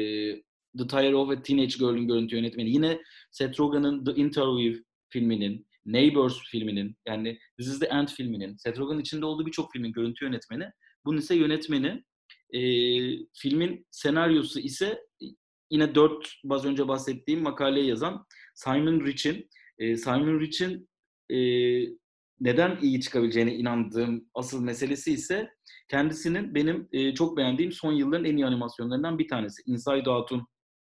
The 0.78 0.86
Tire 0.86 1.16
of 1.16 1.30
a 1.30 1.42
Teenage 1.42 1.74
Girl'ün 1.78 2.08
görüntü 2.08 2.36
yönetmeni. 2.36 2.70
Yine 2.70 3.00
Seth 3.30 3.60
Rogen'ın 3.60 4.04
The 4.04 4.14
Interview 4.14 4.84
filminin, 5.08 5.66
Neighbors 5.86 6.38
filminin, 6.50 6.96
yani 7.08 7.38
This 7.58 7.68
is 7.68 7.80
the 7.80 7.86
End 7.86 8.08
filminin, 8.08 8.56
Seth 8.56 8.78
Rogen'ın 8.78 9.00
içinde 9.00 9.26
olduğu 9.26 9.46
birçok 9.46 9.72
filmin 9.72 9.92
görüntü 9.92 10.24
yönetmeni. 10.24 10.64
Bunun 11.04 11.18
ise 11.18 11.34
yönetmeni. 11.34 12.04
E, 12.50 12.60
filmin 13.34 13.86
senaryosu 13.90 14.60
ise 14.60 15.06
yine 15.70 15.94
dört 15.94 16.34
az 16.50 16.64
önce 16.64 16.88
bahsettiğim 16.88 17.42
makaleyi 17.42 17.88
yazan 17.88 18.26
Simon 18.54 19.06
Rich'in. 19.06 19.48
E, 19.78 19.96
Simon 19.96 20.40
Rich'in 20.40 20.88
e, 21.30 21.38
neden 22.40 22.78
iyi 22.82 23.00
çıkabileceğine 23.00 23.54
inandığım 23.54 24.28
asıl 24.34 24.62
meselesi 24.62 25.12
ise 25.12 25.50
kendisinin 25.88 26.54
benim 26.54 26.88
e, 26.92 27.14
çok 27.14 27.36
beğendiğim 27.36 27.72
son 27.72 27.92
yılların 27.92 28.24
en 28.24 28.36
iyi 28.36 28.46
animasyonlarından 28.46 29.18
bir 29.18 29.28
tanesi. 29.28 29.62
Inside 29.66 30.10
Out'un 30.10 30.46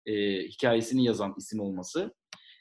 e, 0.05 0.43
hikayesini 0.43 1.05
yazan 1.05 1.33
isim 1.37 1.59
olması. 1.59 2.13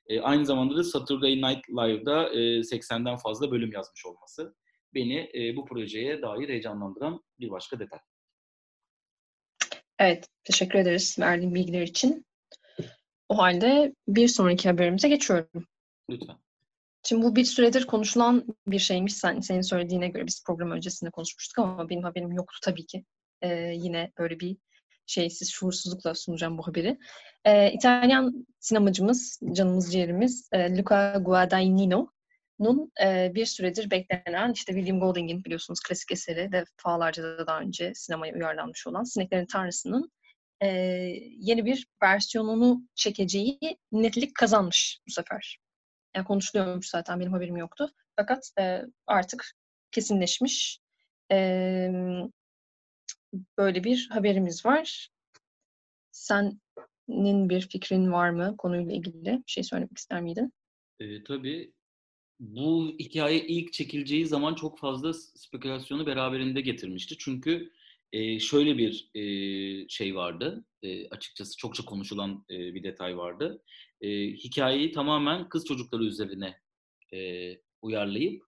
E, 0.06 0.20
aynı 0.20 0.46
zamanda 0.46 0.76
da 0.76 0.84
Saturday 0.84 1.36
Night 1.36 1.68
Live'da 1.70 2.28
e, 2.28 2.38
80'den 2.60 3.16
fazla 3.16 3.50
bölüm 3.50 3.72
yazmış 3.72 4.06
olması. 4.06 4.54
Beni 4.94 5.30
e, 5.34 5.56
bu 5.56 5.64
projeye 5.64 6.22
dair 6.22 6.48
heyecanlandıran 6.48 7.22
bir 7.40 7.50
başka 7.50 7.78
detay. 7.78 8.00
Evet, 9.98 10.28
teşekkür 10.44 10.78
ederiz 10.78 11.16
verdiğin 11.18 11.54
bilgiler 11.54 11.82
için. 11.82 12.26
O 13.28 13.38
halde 13.38 13.94
bir 14.08 14.28
sonraki 14.28 14.68
haberimize 14.68 15.08
geçiyorum. 15.08 15.66
Lütfen. 16.10 16.36
Şimdi 17.02 17.22
bu 17.22 17.36
bir 17.36 17.44
süredir 17.44 17.86
konuşulan 17.86 18.46
bir 18.66 18.78
şeymiş 18.78 19.14
sen, 19.14 19.40
senin 19.40 19.60
söylediğine 19.60 20.08
göre 20.08 20.26
biz 20.26 20.44
program 20.46 20.70
öncesinde 20.70 21.10
konuşmuştuk 21.10 21.58
ama 21.58 21.88
benim 21.88 22.02
haberim 22.02 22.32
yoktu 22.32 22.58
tabii 22.62 22.86
ki. 22.86 23.04
Ee, 23.42 23.72
yine 23.74 24.12
böyle 24.18 24.40
bir 24.40 24.56
şeysiz, 25.06 25.50
şuursuzlukla 25.52 26.14
sunacağım 26.14 26.58
bu 26.58 26.66
haberi. 26.66 26.98
Ee, 27.44 27.72
İtalyan 27.72 28.46
sinemacımız, 28.60 29.40
canımız 29.52 29.92
ciğerimiz 29.92 30.48
e, 30.52 30.76
Luca 30.76 31.18
Guadagnino'nun 32.58 32.92
e, 33.04 33.34
bir 33.34 33.46
süredir 33.46 33.90
beklenen 33.90 34.52
işte 34.52 34.72
William 34.72 35.00
Golding'in 35.00 35.44
biliyorsunuz 35.44 35.80
klasik 35.80 36.12
eseri 36.12 36.52
defalarca 36.52 37.22
da 37.22 37.46
daha 37.46 37.60
önce 37.60 37.92
sinemaya 37.94 38.34
uyarlanmış 38.34 38.86
olan 38.86 39.04
Sineklerin 39.04 39.46
Tanrısı'nın 39.46 40.12
e, 40.60 40.68
yeni 41.38 41.64
bir 41.64 41.86
versiyonunu 42.02 42.82
çekeceği 42.94 43.58
netlik 43.92 44.34
kazanmış 44.34 45.00
bu 45.08 45.12
sefer. 45.12 45.58
Yani 46.16 46.24
konuşuluyormuş 46.26 46.88
zaten 46.88 47.20
benim 47.20 47.32
haberim 47.32 47.56
yoktu. 47.56 47.90
Fakat 48.16 48.50
e, 48.60 48.82
artık 49.06 49.52
kesinleşmiş. 49.90 50.80
E, 51.32 51.36
böyle 53.58 53.84
bir 53.84 54.08
haberimiz 54.10 54.66
var. 54.66 55.08
Senin 56.12 57.48
bir 57.48 57.68
fikrin 57.68 58.12
var 58.12 58.30
mı 58.30 58.56
konuyla 58.58 58.92
ilgili? 58.92 59.24
Bir 59.24 59.42
şey 59.46 59.62
söylemek 59.64 59.98
ister 59.98 60.20
miydin? 60.20 60.52
E, 61.00 61.24
tabii. 61.24 61.72
Bu 62.40 62.96
hikaye 62.98 63.46
ilk 63.46 63.72
çekileceği 63.72 64.26
zaman 64.26 64.54
çok 64.54 64.78
fazla 64.78 65.12
spekülasyonu 65.14 66.06
beraberinde 66.06 66.60
getirmişti. 66.60 67.14
Çünkü 67.18 67.72
e, 68.12 68.38
şöyle 68.38 68.78
bir 68.78 69.10
e, 69.14 69.88
şey 69.88 70.14
vardı. 70.14 70.64
E, 70.82 71.08
açıkçası 71.08 71.56
çokça 71.56 71.84
konuşulan 71.84 72.44
e, 72.50 72.74
bir 72.74 72.82
detay 72.82 73.16
vardı 73.16 73.62
e, 74.00 74.08
hikayeyi 74.30 74.92
tamamen 74.92 75.48
kız 75.48 75.64
çocukları 75.64 76.04
üzerine 76.04 76.56
e, 77.14 77.50
uyarlayıp 77.82 78.42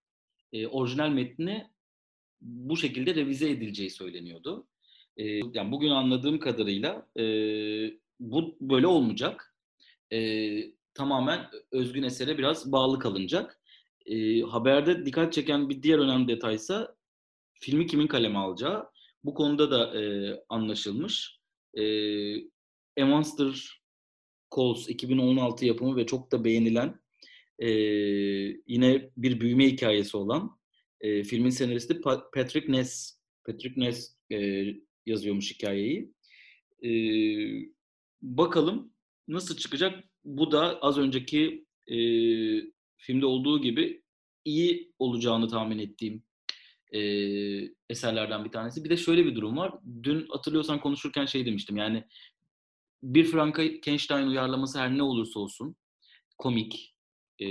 e, 0.53 0.67
orijinal 0.67 1.09
metni 1.09 1.71
bu 2.41 2.77
şekilde 2.77 3.15
revize 3.15 3.51
edileceği 3.51 3.91
söyleniyordu. 3.91 4.67
E, 5.17 5.25
yani 5.27 5.73
bugün 5.73 5.91
anladığım 5.91 6.39
kadarıyla 6.39 7.09
e, 7.17 7.25
bu 8.21 8.57
böyle 8.61 8.87
olmayacak. 8.87 9.57
E, 10.13 10.73
tamamen 10.95 11.51
özgün 11.73 12.03
esere 12.03 12.39
biraz 12.39 12.73
bağlı 12.73 12.99
kalınacak. 12.99 13.60
E, 14.11 14.41
haberde 14.41 15.07
dikkat 15.07 15.33
çeken 15.33 15.69
bir 15.69 15.83
diğer 15.83 15.99
önemli 15.99 16.29
detaysa 16.29 16.97
filmi 17.53 17.87
kimin 17.87 18.07
kaleme 18.07 18.39
alacağı. 18.39 18.85
Bu 19.25 19.35
konuda 19.35 19.71
da 19.71 20.01
e, 20.03 20.35
anlaşılmış. 20.49 21.39
E, 21.75 21.85
A 23.03 23.07
Monster 23.07 23.81
Calls 24.57 24.89
2016 24.89 25.65
yapımı 25.65 25.97
ve 25.97 26.07
çok 26.07 26.33
da 26.33 26.45
beğenilen 26.45 27.01
e, 27.59 27.71
yine 28.67 29.11
bir 29.17 29.41
büyüme 29.41 29.67
hikayesi 29.67 30.17
olan 30.17 30.59
e, 31.01 31.23
filmin 31.23 31.51
senaristi 31.51 32.01
Patrick 32.35 32.73
Ness. 32.73 33.21
Patrick 33.47 33.81
Ness 33.81 34.17
e, 34.33 34.67
yazıyormuş 35.07 35.55
hikayeyi. 35.55 36.13
E, 36.85 36.91
bakalım 38.23 38.93
nasıl 39.29 39.57
çıkacak? 39.57 40.05
Bu 40.25 40.53
da 40.53 40.81
az 40.81 40.99
önceki 40.99 41.67
e, 41.87 41.97
filmde 43.01 43.27
olduğu 43.27 43.63
gibi 43.63 44.03
iyi 44.45 44.93
olacağını 44.99 45.49
tahmin 45.49 45.79
ettiğim 45.79 46.23
e, 46.93 47.01
eserlerden 47.89 48.45
bir 48.45 48.51
tanesi. 48.51 48.85
Bir 48.85 48.91
de 48.91 48.97
şöyle 48.97 49.27
bir 49.27 49.35
durum 49.35 49.57
var. 49.57 49.75
Dün 50.03 50.27
hatırlıyorsan 50.29 50.81
konuşurken 50.81 51.27
şey 51.27 51.47
demiştim. 51.47 51.77
Yani 51.77 52.05
bir 53.03 53.25
Frankenstein 53.25 54.27
uyarlaması 54.27 54.79
her 54.79 54.99
ne 54.99 55.03
olursa 55.03 55.41
olsun 55.41 55.77
komik, 56.39 56.95
e, 57.39 57.47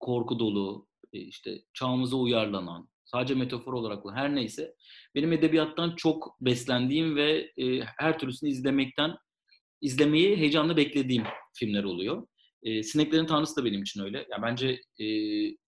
korku 0.00 0.38
dolu, 0.38 0.88
e, 1.12 1.18
işte 1.18 1.62
çağımıza 1.74 2.16
uyarlanan, 2.16 2.88
sadece 3.04 3.34
metafor 3.34 3.72
olarak 3.72 4.04
her 4.14 4.34
neyse 4.34 4.74
benim 5.14 5.32
edebiyattan 5.32 5.96
çok 5.96 6.36
beslendiğim 6.40 7.16
ve 7.16 7.52
e, 7.56 7.80
her 7.80 8.18
türlüsünü 8.18 8.50
izlemekten 8.50 9.16
izlemeyi 9.80 10.36
heyecanla 10.36 10.76
beklediğim 10.76 11.24
filmler 11.54 11.84
oluyor. 11.84 12.26
E, 12.66 12.82
Sineklerin 12.82 13.26
Tanrısı 13.26 13.56
da 13.56 13.64
benim 13.64 13.82
için 13.82 14.02
öyle. 14.02 14.26
Yani 14.30 14.42
bence 14.42 14.80
e, 14.98 15.06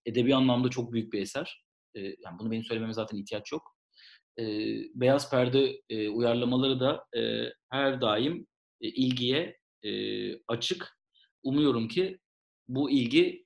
edebi 0.05 0.35
anlamda 0.35 0.69
çok 0.69 0.93
büyük 0.93 1.13
bir 1.13 1.21
eser. 1.21 1.63
E, 1.95 2.01
yani 2.01 2.39
bunu 2.39 2.51
benim 2.51 2.63
söylememe 2.63 2.93
zaten 2.93 3.17
ihtiyaç 3.17 3.51
yok. 3.51 3.75
e, 4.39 4.43
beyaz 4.95 5.31
perde 5.31 5.81
e, 5.89 6.09
uyarlamaları 6.09 6.79
da 6.79 7.05
e, 7.19 7.53
her 7.69 8.01
daim 8.01 8.47
e, 8.81 8.87
ilgiye 8.87 9.57
e, 9.83 9.91
açık. 10.47 10.99
Umuyorum 11.43 11.87
ki 11.87 12.19
bu 12.67 12.91
ilgi 12.91 13.45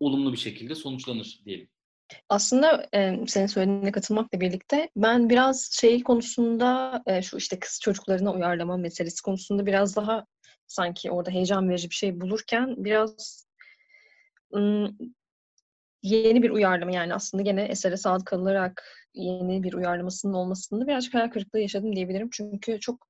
olumlu 0.00 0.32
bir 0.32 0.38
şekilde 0.38 0.74
sonuçlanır 0.74 1.40
diyelim. 1.44 1.68
Aslında 2.28 2.88
e, 2.94 3.26
senin 3.26 3.46
söylediğine 3.46 3.92
katılmakla 3.92 4.40
birlikte 4.40 4.90
ben 4.96 5.30
biraz 5.30 5.70
şey 5.72 6.02
konusunda 6.02 7.02
e, 7.06 7.22
şu 7.22 7.36
işte 7.36 7.58
kız 7.58 7.80
çocuklarına 7.82 8.32
uyarlama 8.32 8.76
meselesi 8.76 9.22
konusunda 9.22 9.66
biraz 9.66 9.96
daha 9.96 10.26
sanki 10.66 11.10
orada 11.10 11.30
heyecan 11.30 11.68
verici 11.70 11.90
bir 11.90 11.94
şey 11.94 12.20
bulurken 12.20 12.84
biraz 12.84 13.46
yeni 16.02 16.42
bir 16.42 16.50
uyarlama 16.50 16.92
yani 16.92 17.14
aslında 17.14 17.42
gene 17.42 17.62
esere 17.64 17.96
sadık 17.96 18.26
kalınarak 18.26 18.84
yeni 19.14 19.62
bir 19.62 19.72
uyarlamasının 19.72 20.32
olmasında 20.32 20.86
birazcık 20.86 21.14
hayal 21.14 21.30
kırıklığı 21.30 21.60
yaşadım 21.60 21.96
diyebilirim. 21.96 22.28
Çünkü 22.32 22.80
çok 22.80 23.08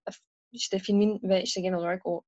işte 0.52 0.78
filmin 0.78 1.20
ve 1.22 1.42
işte 1.42 1.60
genel 1.60 1.78
olarak 1.78 2.06
o 2.06 2.22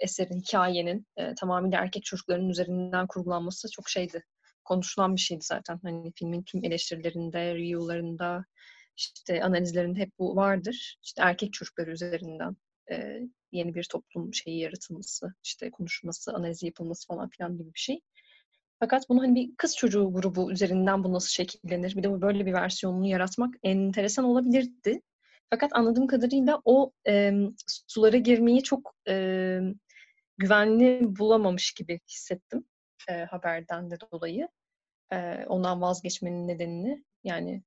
eserin, 0.00 0.40
hikayenin 0.40 1.06
e, 1.16 1.34
tamamıyla 1.34 1.80
erkek 1.80 2.04
çocukların 2.04 2.48
üzerinden 2.48 3.06
kurgulanması 3.06 3.70
çok 3.70 3.88
şeydi. 3.88 4.24
Konuşulan 4.64 5.16
bir 5.16 5.20
şeydi 5.20 5.44
zaten. 5.44 5.80
Hani 5.82 6.12
filmin 6.16 6.42
tüm 6.42 6.64
eleştirilerinde, 6.64 7.54
review'larında, 7.54 8.44
işte 8.96 9.44
analizlerinde 9.44 10.00
hep 10.00 10.10
bu 10.18 10.36
vardır. 10.36 10.98
İşte 11.02 11.22
erkek 11.22 11.52
çocukları 11.52 11.90
üzerinden 11.90 12.56
e, 12.92 13.20
yeni 13.52 13.74
bir 13.74 13.84
toplum 13.84 14.34
şeyi 14.34 14.58
yaratılması, 14.60 15.34
işte 15.44 15.70
konuşulması, 15.70 16.32
analizi 16.32 16.66
yapılması 16.66 17.06
falan 17.08 17.28
filan 17.28 17.58
gibi 17.58 17.74
bir 17.74 17.78
şey. 17.80 18.00
Fakat 18.80 19.08
bunu 19.08 19.22
hani 19.22 19.34
bir 19.34 19.56
kız 19.56 19.76
çocuğu 19.76 20.12
grubu 20.12 20.52
üzerinden 20.52 21.04
bu 21.04 21.12
nasıl 21.12 21.28
şekillenir? 21.28 21.96
Bir 21.96 22.02
de 22.02 22.22
böyle 22.22 22.46
bir 22.46 22.52
versiyonunu 22.52 23.06
yaratmak 23.06 23.54
enteresan 23.62 24.24
olabilirdi. 24.24 25.02
Fakat 25.50 25.70
anladığım 25.74 26.06
kadarıyla 26.06 26.62
o 26.64 26.92
e, 27.08 27.32
sulara 27.86 28.16
girmeyi 28.16 28.62
çok 28.62 28.94
e, 29.08 29.58
güvenli 30.38 31.00
bulamamış 31.02 31.72
gibi 31.72 32.00
hissettim 32.08 32.64
e, 33.08 33.12
haberden 33.12 33.90
de 33.90 33.96
dolayı. 34.12 34.48
E, 35.12 35.44
ondan 35.46 35.80
vazgeçmenin 35.80 36.48
nedenini 36.48 37.04
yani 37.24 37.62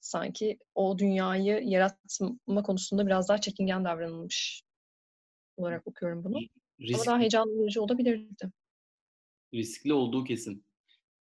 sanki 0.00 0.58
o 0.74 0.98
dünyayı 0.98 1.60
yaratma 1.64 2.62
konusunda 2.62 3.06
biraz 3.06 3.28
daha 3.28 3.38
çekingen 3.38 3.84
davranılmış 3.84 4.62
olarak 5.56 5.86
okuyorum 5.86 6.24
bunu. 6.24 6.38
Risk, 6.80 6.94
Ama 6.94 7.06
daha 7.06 7.18
heyecanlı 7.18 7.62
verici 7.62 7.80
olabilirdi. 7.80 8.50
Riskli 9.54 9.92
olduğu 9.92 10.24
kesin. 10.24 10.64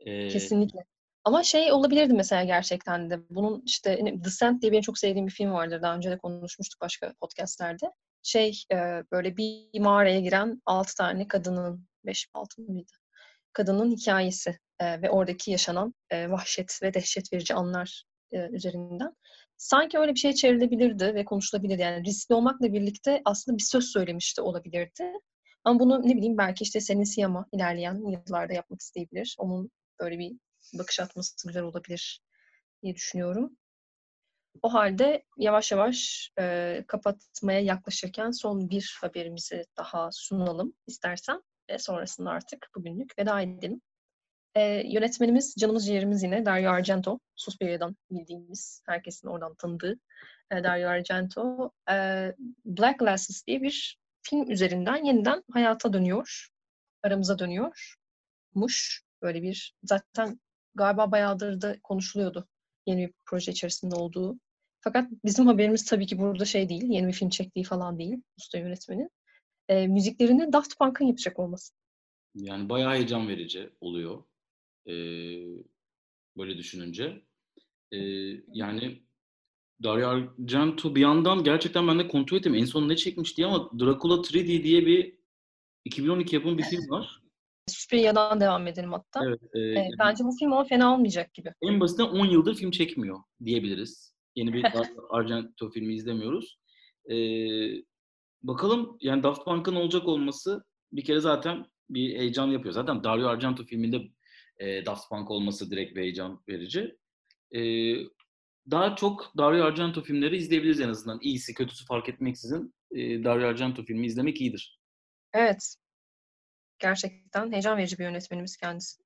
Ee... 0.00 0.28
Kesinlikle. 0.28 0.84
Ama 1.24 1.42
şey 1.42 1.72
olabilirdi 1.72 2.12
mesela 2.12 2.44
gerçekten 2.44 3.10
de. 3.10 3.20
Bunun 3.30 3.62
işte 3.66 4.00
Descent 4.24 4.62
diye 4.62 4.72
benim 4.72 4.82
çok 4.82 4.98
sevdiğim 4.98 5.26
bir 5.26 5.32
film 5.32 5.52
vardır. 5.52 5.82
Daha 5.82 5.96
önce 5.96 6.10
de 6.10 6.18
konuşmuştuk 6.18 6.80
başka 6.80 7.14
podcastlerde. 7.20 7.92
Şey 8.22 8.64
böyle 9.12 9.36
bir 9.36 9.80
mağaraya 9.80 10.20
giren 10.20 10.62
altı 10.66 10.94
tane 10.94 11.28
kadının, 11.28 11.88
beş 12.06 12.28
altı 12.34 12.62
mıydı? 12.62 12.92
Kadının 13.52 13.90
hikayesi 13.96 14.58
ve 14.80 15.10
oradaki 15.10 15.50
yaşanan 15.50 15.94
vahşet 16.12 16.82
ve 16.82 16.94
dehşet 16.94 17.32
verici 17.32 17.54
anlar 17.54 18.04
üzerinden. 18.32 19.16
Sanki 19.56 19.98
öyle 19.98 20.14
bir 20.14 20.18
şey 20.18 20.32
çevrilebilirdi 20.32 21.14
ve 21.14 21.24
konuşulabilirdi. 21.24 21.82
Yani 21.82 22.04
riskli 22.04 22.34
olmakla 22.34 22.72
birlikte 22.72 23.22
aslında 23.24 23.58
bir 23.58 23.62
söz 23.62 23.84
söylemişti 23.84 24.40
olabilirdi. 24.40 25.12
Ama 25.64 25.80
bunu 25.80 26.08
ne 26.08 26.16
bileyim 26.16 26.38
belki 26.38 26.64
işte 26.64 26.80
senin 26.80 27.04
siyama 27.04 27.46
ilerleyen 27.52 27.94
yıllarda 28.10 28.52
yapmak 28.52 28.80
isteyebilir. 28.80 29.36
Onun 29.38 29.70
böyle 30.00 30.18
bir 30.18 30.32
bakış 30.78 31.00
atması 31.00 31.48
güzel 31.48 31.62
olabilir 31.62 32.20
diye 32.82 32.94
düşünüyorum. 32.94 33.56
O 34.62 34.74
halde 34.74 35.24
yavaş 35.38 35.72
yavaş 35.72 36.30
e, 36.38 36.84
kapatmaya 36.88 37.60
yaklaşırken 37.60 38.30
son 38.30 38.70
bir 38.70 38.98
haberimizi 39.00 39.64
daha 39.76 40.08
sunalım 40.12 40.74
istersen. 40.86 41.42
Ve 41.70 41.78
sonrasında 41.78 42.30
artık 42.30 42.68
bugünlük 42.76 43.18
veda 43.18 43.40
edelim. 43.40 43.80
E, 44.54 44.82
yönetmenimiz, 44.86 45.54
canımız 45.58 45.86
ciğerimiz 45.86 46.22
yine 46.22 46.46
Dario 46.46 46.70
Argento. 46.70 47.18
Suspiria'dan 47.36 47.96
bildiğimiz, 48.10 48.82
herkesin 48.86 49.28
oradan 49.28 49.54
tanıdığı 49.54 49.98
e, 50.50 50.64
Dario 50.64 50.88
Argento. 50.88 51.70
E, 51.90 51.94
Black 52.64 52.98
Glasses 52.98 53.46
diye 53.46 53.62
bir 53.62 53.98
film 54.22 54.50
üzerinden 54.50 55.04
yeniden 55.04 55.42
hayata 55.52 55.92
dönüyor. 55.92 56.48
Aramıza 57.02 57.38
dönüyor. 57.38 57.94
Muş 58.54 59.02
böyle 59.22 59.42
bir 59.42 59.74
zaten 59.82 60.40
galiba 60.74 61.12
bayağıdır 61.12 61.60
da 61.60 61.76
konuşuluyordu 61.82 62.48
yeni 62.88 63.06
bir 63.06 63.14
proje 63.26 63.52
içerisinde 63.52 63.94
olduğu. 63.94 64.38
Fakat 64.80 65.10
bizim 65.24 65.46
haberimiz 65.46 65.84
tabii 65.84 66.06
ki 66.06 66.18
burada 66.18 66.44
şey 66.44 66.68
değil, 66.68 66.84
yeni 66.84 67.08
bir 67.08 67.12
film 67.12 67.28
çektiği 67.28 67.64
falan 67.64 67.98
değil 67.98 68.22
usta 68.38 68.58
yönetmenin. 68.58 69.10
E, 69.68 69.86
müziklerini 69.86 70.52
Daft 70.52 70.78
Punk'ın 70.78 71.04
yapacak 71.04 71.38
olması. 71.38 71.74
Yani 72.34 72.68
bayağı 72.68 72.94
heyecan 72.94 73.28
verici 73.28 73.70
oluyor. 73.80 74.22
Ee, 74.88 74.92
böyle 76.36 76.58
düşününce. 76.58 77.22
Ee, 77.92 77.98
yani 78.52 79.02
Dario 79.82 80.08
Argento 80.08 80.94
bir 80.94 81.00
yandan 81.00 81.44
gerçekten 81.44 81.88
ben 81.88 81.98
de 81.98 82.08
kontrol 82.08 82.38
ettim. 82.38 82.54
En 82.54 82.64
son 82.64 82.88
ne 82.88 82.96
çekmişti 82.96 83.46
ama 83.46 83.70
Dracula 83.80 84.14
3D 84.14 84.64
diye 84.64 84.86
bir 84.86 85.18
2012 85.84 86.36
yapım 86.36 86.58
bir 86.58 86.62
film 86.62 86.90
var. 86.90 87.22
Suspiria'dan 87.68 88.40
devam 88.40 88.66
edelim 88.66 88.92
hatta. 88.92 89.24
Evet, 89.24 89.40
e, 89.54 89.60
e, 89.60 89.88
bence 89.98 90.24
bu 90.24 90.36
film 90.38 90.52
ama 90.52 90.64
fena 90.64 90.94
olmayacak 90.94 91.34
gibi. 91.34 91.52
En 91.62 91.80
basitinden 91.80 92.08
10 92.08 92.26
yıldır 92.26 92.54
film 92.54 92.70
çekmiyor 92.70 93.18
diyebiliriz. 93.44 94.14
Yeni 94.36 94.52
bir 94.52 94.64
Argento 95.10 95.70
filmi 95.70 95.94
izlemiyoruz. 95.94 96.58
E, 97.10 97.16
bakalım 98.42 98.98
yani 99.00 99.22
Daft 99.22 99.44
Punk'ın 99.44 99.74
olacak 99.74 100.08
olması 100.08 100.64
bir 100.92 101.04
kere 101.04 101.20
zaten 101.20 101.66
bir 101.90 102.18
heyecan 102.18 102.46
yapıyor. 102.46 102.74
Zaten 102.74 103.04
Dario 103.04 103.28
Argento 103.28 103.64
filminde 103.64 104.08
e, 104.58 104.86
Daft 104.86 105.08
Punk 105.08 105.30
olması 105.30 105.70
direkt 105.70 105.96
bir 105.96 106.00
heyecan 106.00 106.42
verici. 106.48 106.96
E, 107.54 107.60
daha 108.70 108.96
çok 108.96 109.32
Dario 109.36 109.64
Argento 109.64 110.02
filmleri 110.02 110.36
izleyebiliriz 110.36 110.80
en 110.80 110.88
azından. 110.88 111.18
İyisi 111.22 111.54
kötüsü 111.54 111.86
fark 111.86 112.08
etmeksizin 112.08 112.74
e, 112.90 113.24
Dario 113.24 113.48
Argento 113.48 113.82
filmi 113.84 114.06
izlemek 114.06 114.40
iyidir. 114.40 114.80
Evet. 115.32 115.76
Gerçekten 116.78 117.52
heyecan 117.52 117.78
verici 117.78 117.98
bir 117.98 118.04
yönetmenimiz 118.04 118.56
kendisi. 118.56 119.02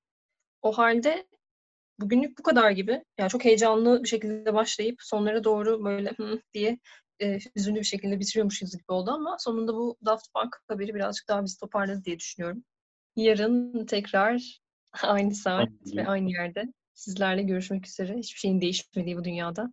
O 0.62 0.72
halde 0.72 1.26
bugünlük 2.00 2.38
bu 2.38 2.42
kadar 2.42 2.70
gibi. 2.70 3.04
Yani 3.18 3.30
çok 3.30 3.44
heyecanlı 3.44 4.02
bir 4.02 4.08
şekilde 4.08 4.54
başlayıp 4.54 4.96
sonlara 5.02 5.44
doğru 5.44 5.84
böyle 5.84 6.12
diye 6.54 6.78
e, 7.20 7.38
hüzünlü 7.56 7.78
bir 7.78 7.84
şekilde 7.84 8.20
bitiriyormuşuz 8.20 8.72
gibi 8.72 8.92
oldu 8.92 9.10
ama 9.10 9.36
sonunda 9.38 9.74
bu 9.74 9.96
Daft 10.04 10.32
Punk 10.34 10.56
haberi 10.68 10.94
birazcık 10.94 11.28
daha 11.28 11.44
bizi 11.44 11.58
toparladı 11.60 12.04
diye 12.04 12.18
düşünüyorum. 12.18 12.64
Yarın 13.16 13.86
tekrar 13.86 14.61
aynı 15.02 15.34
saat 15.34 15.68
ve 15.86 16.06
aynı 16.06 16.30
yerde 16.30 16.72
sizlerle 16.94 17.42
görüşmek 17.42 17.86
üzere. 17.86 18.16
Hiçbir 18.16 18.38
şeyin 18.38 18.60
değişmediği 18.60 19.16
bu 19.16 19.24
dünyada. 19.24 19.72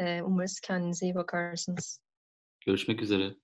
Umarız 0.00 0.60
kendinize 0.60 1.06
iyi 1.06 1.14
bakarsınız. 1.14 2.00
Görüşmek 2.66 3.02
üzere. 3.02 3.34